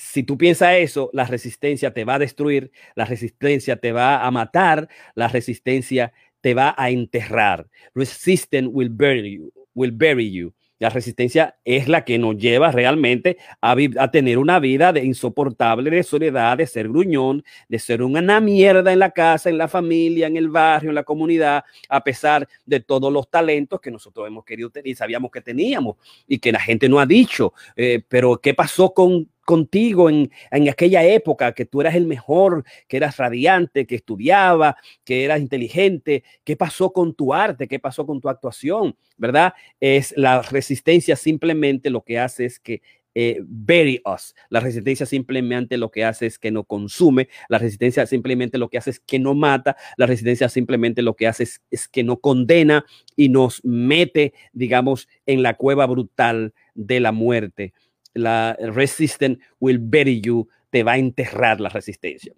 [0.00, 4.30] si tú piensas eso, la resistencia te va a destruir, la resistencia te va a
[4.30, 7.68] matar, la resistencia te va a enterrar.
[7.94, 10.54] Resistance will bury you, will bury you.
[10.78, 15.90] La resistencia es la que nos lleva realmente a, a, tener una vida de insoportable,
[15.90, 20.26] de soledad, de ser gruñón, de ser una mierda en la casa, en la familia,
[20.26, 24.44] en el barrio, en la comunidad, a pesar de todos los talentos que nosotros hemos
[24.44, 27.52] querido tener y sabíamos que teníamos y que la gente no ha dicho.
[27.76, 32.64] Eh, pero ¿qué pasó con contigo en, en, aquella época, que tú eras el mejor,
[32.86, 36.22] que eras radiante, que estudiaba, que eras inteligente.
[36.44, 37.66] ¿Qué pasó con tu arte?
[37.66, 38.94] ¿Qué pasó con tu actuación?
[39.16, 39.54] ¿Verdad?
[39.80, 42.82] Es la resistencia simplemente lo que hace es que
[43.14, 44.34] eh, bury us.
[44.50, 48.76] La resistencia simplemente lo que hace es que no consume, la resistencia simplemente lo que
[48.76, 52.18] hace es que no mata, la resistencia simplemente lo que hace es, es que no
[52.18, 52.84] condena
[53.16, 57.72] y nos mete, digamos, en la cueva brutal de la muerte
[58.14, 62.32] la resistance will bury you, te va a enterrar la resistencia.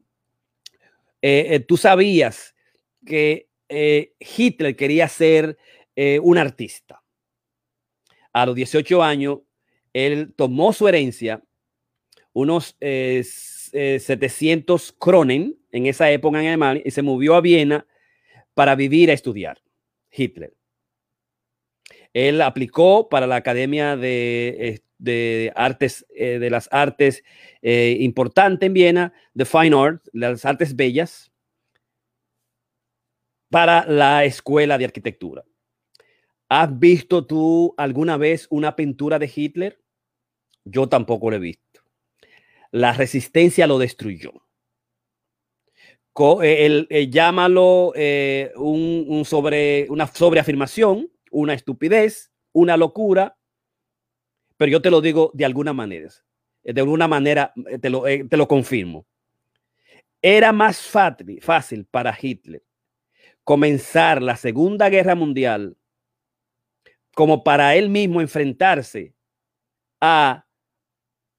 [1.23, 2.57] Eh, eh, tú sabías
[3.05, 5.59] que eh, Hitler quería ser
[6.23, 7.03] un artista.
[8.33, 9.41] A los 18 años,
[9.93, 11.43] él tomó su herencia,
[12.33, 17.87] unos 700 kronen en esa época en Alemania, y se movió a Viena
[18.55, 19.61] para vivir a estudiar.
[20.11, 20.55] Hitler.
[22.15, 27.25] Él aplicó para la Academia de de artes, eh, de las artes
[27.63, 31.33] eh, importante en Viena, de Fine Art, las artes bellas,
[33.49, 35.45] para la escuela de arquitectura.
[36.49, 39.81] ¿Has visto tú alguna vez una pintura de Hitler?
[40.65, 41.81] Yo tampoco lo he visto.
[42.71, 44.33] La resistencia lo destruyó.
[46.43, 53.39] El, llámalo eh, un, sobre, una sobreafirmación, una estupidez, una locura,
[54.61, 56.11] pero yo te lo digo de alguna manera.
[56.63, 59.07] Eh, de alguna manera eh, te lo, eh, te lo confirmo.
[60.21, 62.63] Era más fácil para Hitler
[63.43, 65.79] comenzar la Segunda Guerra Mundial
[67.15, 69.15] como para él mismo enfrentarse
[69.99, 70.47] a,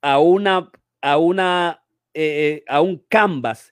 [0.02, 1.84] a una, a una,
[2.68, 3.72] a un canvas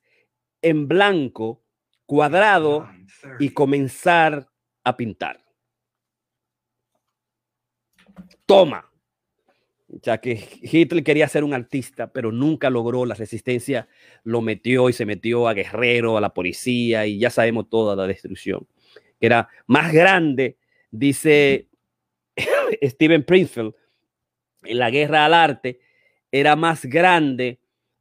[0.62, 1.64] en blanco,
[2.06, 2.88] cuadrado,
[3.40, 4.48] y comenzar
[4.84, 5.44] a pintar.
[8.46, 8.89] Toma
[10.02, 13.06] ya que Hitler quería ser un artista, pero nunca logró.
[13.06, 13.88] La resistencia
[14.24, 18.08] lo metió y se metió a guerrero, a la policía, y ya sabemos toda la
[18.08, 18.68] destrucción.
[19.20, 20.58] Era más grande,
[20.92, 21.68] dice
[22.82, 23.74] Steven Prinfield,
[24.64, 25.80] en la guerra al arte,
[26.32, 27.60] era más grande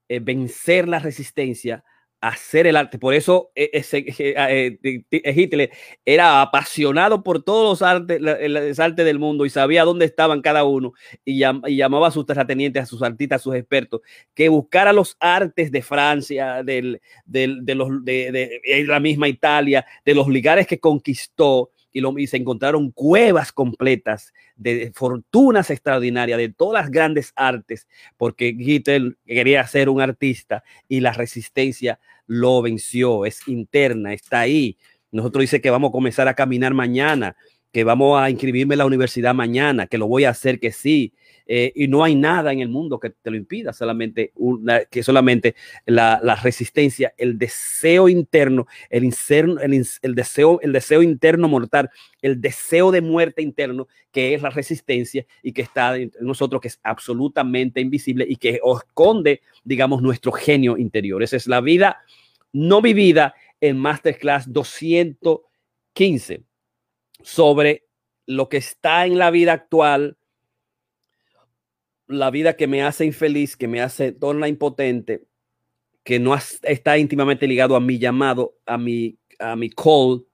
[0.08, 1.84] eh, vencer la resistencia
[2.20, 2.98] hacer el arte.
[2.98, 5.70] Por eso eh, ese, eh, eh, Hitler
[6.04, 10.64] era apasionado por todos los artes, el arte del mundo y sabía dónde estaban cada
[10.64, 10.92] uno
[11.24, 14.00] y, llamaba a sus terratenientes, a sus artistas, a sus expertos,
[14.34, 20.28] que buscara los artes de Francia, del, de, los, de, la misma Italia, de los
[20.28, 21.70] lugares que conquistó
[22.16, 27.86] y, se encontraron cuevas completas de fortunas extraordinarias de todas las grandes artes,
[28.16, 34.76] porque Hitler quería ser un artista y la resistencia lo venció, es interna, está ahí.
[35.10, 37.36] Nosotros dice que vamos a comenzar a caminar mañana,
[37.72, 41.12] que vamos a inscribirme en la universidad mañana, que lo voy a hacer que sí,
[41.50, 44.32] eh, y no hay nada en el mundo que te lo impida, solamente
[44.90, 45.54] que solamente
[45.86, 51.88] la, la, resistencia, el deseo interno, el, el, el, deseo, el deseo interno mortal,
[52.20, 56.68] el deseo de muerte interno, que es la resistencia y que está en nosotros, que
[56.68, 61.22] es absolutamente invisible y que esconde, digamos, nuestro genio interior.
[61.22, 61.98] Esa es la vida
[62.52, 66.42] no vivida en Masterclass 215
[67.22, 67.86] sobre
[68.26, 70.17] lo que está en la vida actual
[72.08, 75.24] la vida que me hace infeliz, que me hace torna impotente,
[76.02, 80.24] que no está íntimamente ligado a mi llamado, a mi, a mi call,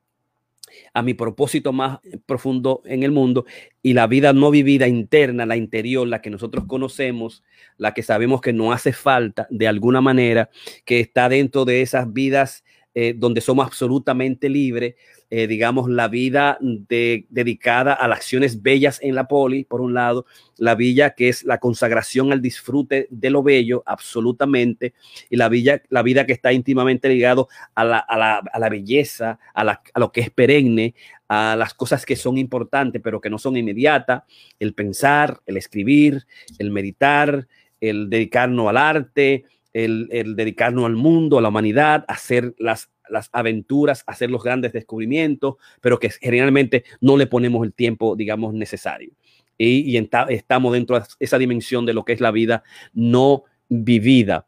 [0.93, 3.45] a mi propósito más profundo en el mundo
[3.83, 7.43] y la vida no vivida interna, la interior, la que nosotros conocemos,
[7.77, 10.51] la que sabemos que no hace falta de alguna manera,
[10.85, 12.65] que está dentro de esas vidas
[12.95, 14.95] eh, donde somos absolutamente libres,
[15.37, 19.93] eh, digamos, la vida de, dedicada a las acciones bellas en la poli, por un
[19.93, 20.27] lado,
[20.59, 24.95] la villa que es la consagración al disfrute de lo bello, absolutamente,
[25.29, 28.69] y la, villa, la vida que está íntimamente ligado a la, a la, a la
[28.69, 30.95] belleza, a, a lo que es perenne,
[31.27, 34.23] a las cosas que son importantes, pero que no son inmediatas,
[34.61, 36.29] el pensar, el escribir,
[36.61, 37.49] el meditar,
[37.81, 43.29] el dedicarnos al arte, el, el, dedicarnos al mundo, a la humanidad, hacer las las
[43.33, 49.13] aventuras, hacer los grandes descubrimientos, pero que generalmente no le ponemos el tiempo, digamos, necesario.
[49.57, 54.47] Y, estamos dentro de esa dimensión de lo que es la vida no vivida.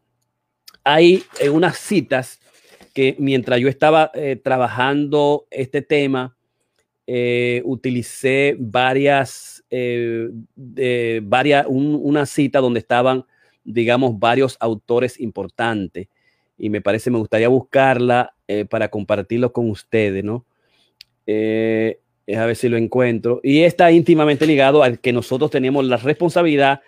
[0.84, 2.40] Hay eh, unas citas
[2.92, 6.36] que mientras yo estaba eh, trabajando este tema,
[7.06, 9.64] eh, utilicé varias,
[11.22, 13.24] varias una cita donde estaban,
[13.62, 16.08] digamos, varios autores importantes
[16.58, 18.34] y me parece, me gustaría buscarla
[18.68, 20.44] para compartirlo con ustedes, ¿no?
[21.28, 23.40] a ver si lo encuentro.
[23.42, 26.80] Y está íntimamente ligado al que nosotros tenemos la responsabilidad,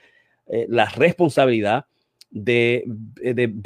[0.46, 1.86] la responsabilidad
[2.30, 2.84] de,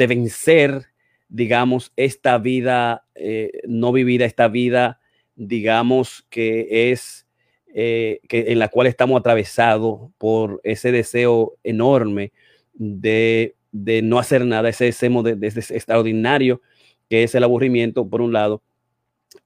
[0.08, 0.86] vencer,
[1.28, 5.00] digamos, esta vida eh, no vivida, esta vida,
[5.34, 7.26] digamos, que es,
[7.74, 12.32] eh, que en la cual estamos atravesados por ese deseo enorme
[12.74, 16.60] de, no hacer nada, ese deseo de, extraordinario
[17.12, 18.62] que es el aburrimiento, por un lado,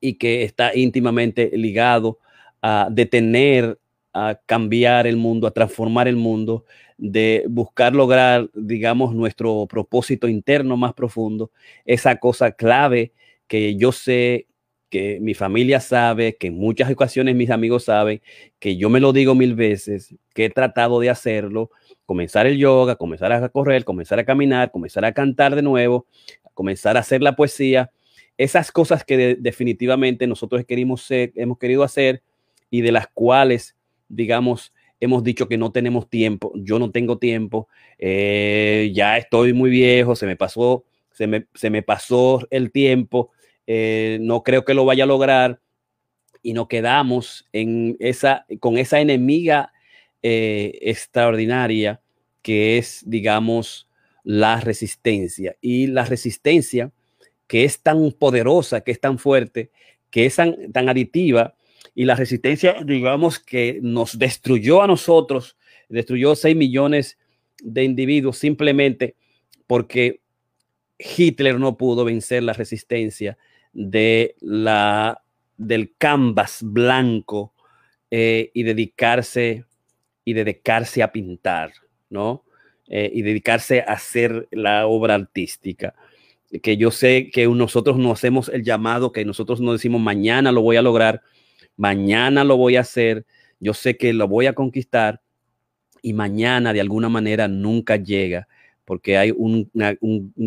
[0.01, 2.21] y que está íntimamente ligado
[2.63, 3.81] a detener,
[4.13, 6.65] a cambiar el mundo, a transformar el mundo,
[6.97, 11.51] de buscar lograr, digamos, nuestro propósito interno más profundo,
[11.85, 13.13] esa cosa clave
[13.49, 14.47] que yo sé,
[14.89, 18.23] que mi familia sabe, que en muchas ocasiones mis amigos saben,
[18.61, 21.73] que yo me lo digo mil veces, que he tratado de hacerlo,
[22.05, 26.07] comenzar el yoga, comenzar a correr, comenzar a caminar, comenzar a cantar de nuevo,
[26.57, 27.93] comenzar a hacer la poesía,
[28.39, 32.23] esas cosas que definitivamente nosotros queremos hemos querido hacer
[32.71, 33.77] y de las cuales,
[34.09, 39.71] digamos, hemos dicho que no tenemos tiempo, yo no tengo tiempo, eh, ya estoy muy
[39.71, 43.31] viejo, se me pasó, se me, pasó el tiempo,
[43.67, 45.61] eh, no creo que lo vaya a lograr
[46.43, 49.73] y nos quedamos en esa, con esa enemiga
[50.23, 52.01] eh, extraordinaria
[52.43, 53.89] que es, digamos,
[54.27, 55.57] la resistencia.
[55.61, 56.91] Y la resistencia
[57.47, 59.71] que es tan poderosa, que es tan fuerte,
[60.11, 61.55] que es tan, tan aditiva,
[61.95, 65.57] y la resistencia, digamos, que nos destruyó a nosotros,
[65.89, 67.19] destruyó 6 millones
[67.63, 69.15] de individuos simplemente
[69.69, 70.21] porque
[70.99, 73.39] Hitler no pudo vencer la resistencia
[73.73, 75.23] de la,
[75.57, 77.55] del canvas blanco
[78.11, 79.65] eh, y dedicarse
[80.25, 81.73] y dedicarse a pintar,
[82.11, 82.46] ¿no?
[82.89, 85.95] Eh, y dedicarse a hacer la obra artística.
[86.63, 90.63] Que yo sé que nosotros no hacemos el llamado, que nosotros no decimos mañana lo
[90.63, 91.21] voy a lograr,
[91.77, 93.27] mañana lo voy a hacer,
[93.59, 95.21] yo sé que lo voy a conquistar
[96.07, 98.47] y mañana de alguna manera nunca llega,
[98.85, 99.69] porque hay un,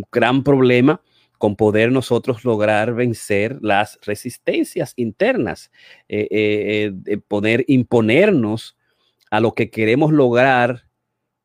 [0.09, 1.01] gran problema
[1.37, 5.71] con poder nosotros lograr vencer las resistencias internas,
[6.07, 8.77] eh, eh, eh, poder imponernos
[9.29, 10.88] a lo que queremos lograr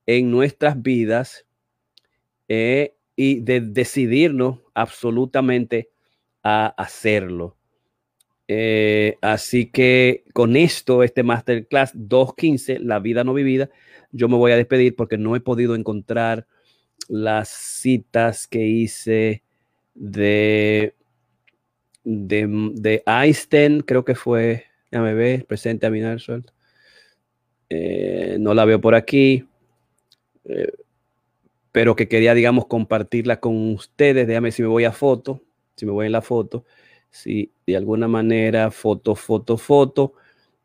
[0.07, 1.47] en nuestras vidas
[2.49, 5.91] y de decidirnos absolutamente
[6.43, 7.57] a hacerlo.
[8.47, 13.71] Eh, así que con esto, este Masterclass 215, La vida no vivida,
[14.13, 16.47] yo me voy a despedir porque no he podido encontrar
[17.09, 19.43] las citas que hice
[19.95, 20.95] de,
[22.05, 26.01] de, Einstein, creo que fue, déjame ver, presente a mi
[27.71, 29.47] eh, no la veo por aquí,
[30.45, 30.73] eh,
[31.73, 34.27] pero que quería, digamos, compartirla con ustedes.
[34.27, 35.43] Déjame si me voy a foto,
[35.77, 36.65] si me voy en la foto.
[37.11, 37.53] ¿sí?
[37.67, 40.15] De alguna manera, foto, foto, foto.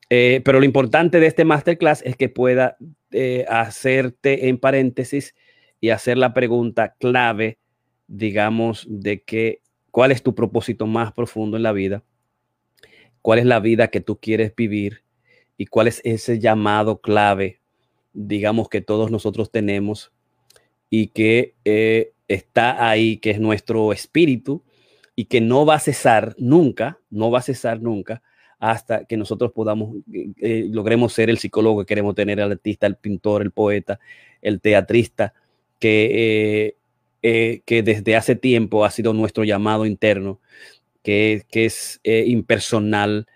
[0.09, 2.77] Eh, pero lo importante de este masterclass es que pueda
[3.11, 5.35] eh, hacerte en paréntesis
[5.79, 7.59] y hacer la pregunta clave,
[8.07, 9.61] digamos, de que
[9.91, 12.03] cuál es tu propósito más profundo en la vida,
[13.21, 15.03] cuál es la vida que tú quieres vivir
[15.57, 17.58] y cuál es ese llamado clave,
[18.13, 20.11] digamos, que todos nosotros tenemos
[20.89, 24.63] y que eh, está ahí, que es nuestro espíritu,
[25.15, 28.21] y que no va a cesar nunca, no va a cesar nunca
[28.57, 32.87] hasta que nosotros podamos, eh, eh, logremos ser el psicólogo que queremos tener, el artista,
[32.87, 33.99] el pintor, el poeta,
[34.41, 35.33] el teatrista,
[35.79, 36.75] que,
[37.21, 40.41] que desde hace tiempo ha sido nuestro llamado interno,
[41.03, 43.27] que, que es impersonal,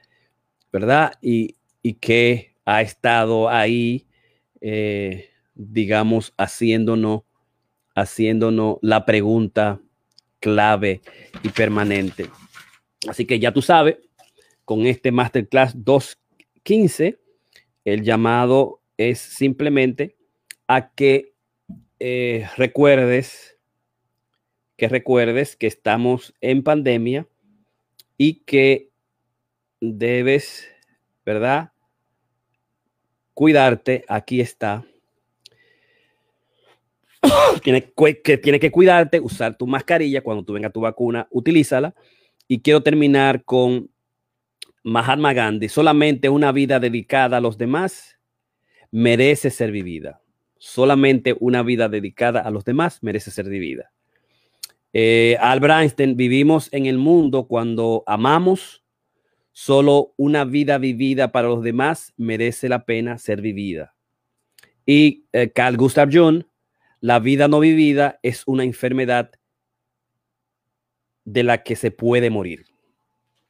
[0.74, 1.14] ¿verdad?
[1.22, 4.08] Y, y, que ha estado ahí,
[5.56, 7.24] digamos, haciéndonos,
[7.96, 9.82] haciéndonos la pregunta
[10.40, 11.02] clave
[11.44, 12.30] y permanente.
[13.08, 13.98] Así que ya tú sabes,
[14.66, 17.20] con este Masterclass 215,
[17.86, 20.16] el llamado es simplemente
[20.68, 21.34] a que
[22.00, 23.58] eh, recuerdes,
[24.78, 27.28] que recuerdes que estamos en pandemia
[28.18, 28.90] y que
[29.82, 30.68] debes,
[31.26, 31.73] ¿verdad?
[33.34, 34.86] Cuidarte, aquí está
[37.62, 37.92] tiene
[38.24, 41.96] que, tiene que cuidarte, usar tu mascarilla cuando tú venga tu vacuna, utilízala.
[42.48, 43.90] Y quiero terminar con
[44.84, 45.70] Mahatma Gandhi.
[45.70, 48.20] Solamente una vida dedicada a los demás
[48.92, 50.22] merece ser vivida.
[50.58, 53.92] Solamente una vida dedicada a los demás merece ser vivida.
[54.92, 58.83] Eh, Albert vivimos en el mundo cuando amamos,
[59.54, 63.96] solo una vida vivida para los demás merece la pena ser vivida.
[64.86, 66.44] Y eh, Carl Gustav Jung,
[67.00, 69.32] la vida no vivida es una enfermedad
[71.24, 72.66] de la que se puede morir.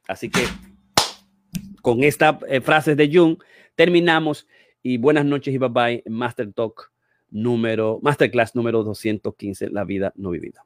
[0.06, 0.42] Así que
[1.82, 3.38] con estas eh, frases de Jung
[3.74, 4.46] terminamos
[4.82, 6.92] y buenas noches y bye bye Master Talk
[7.30, 10.64] número, Masterclass número 215, la vida no vivida.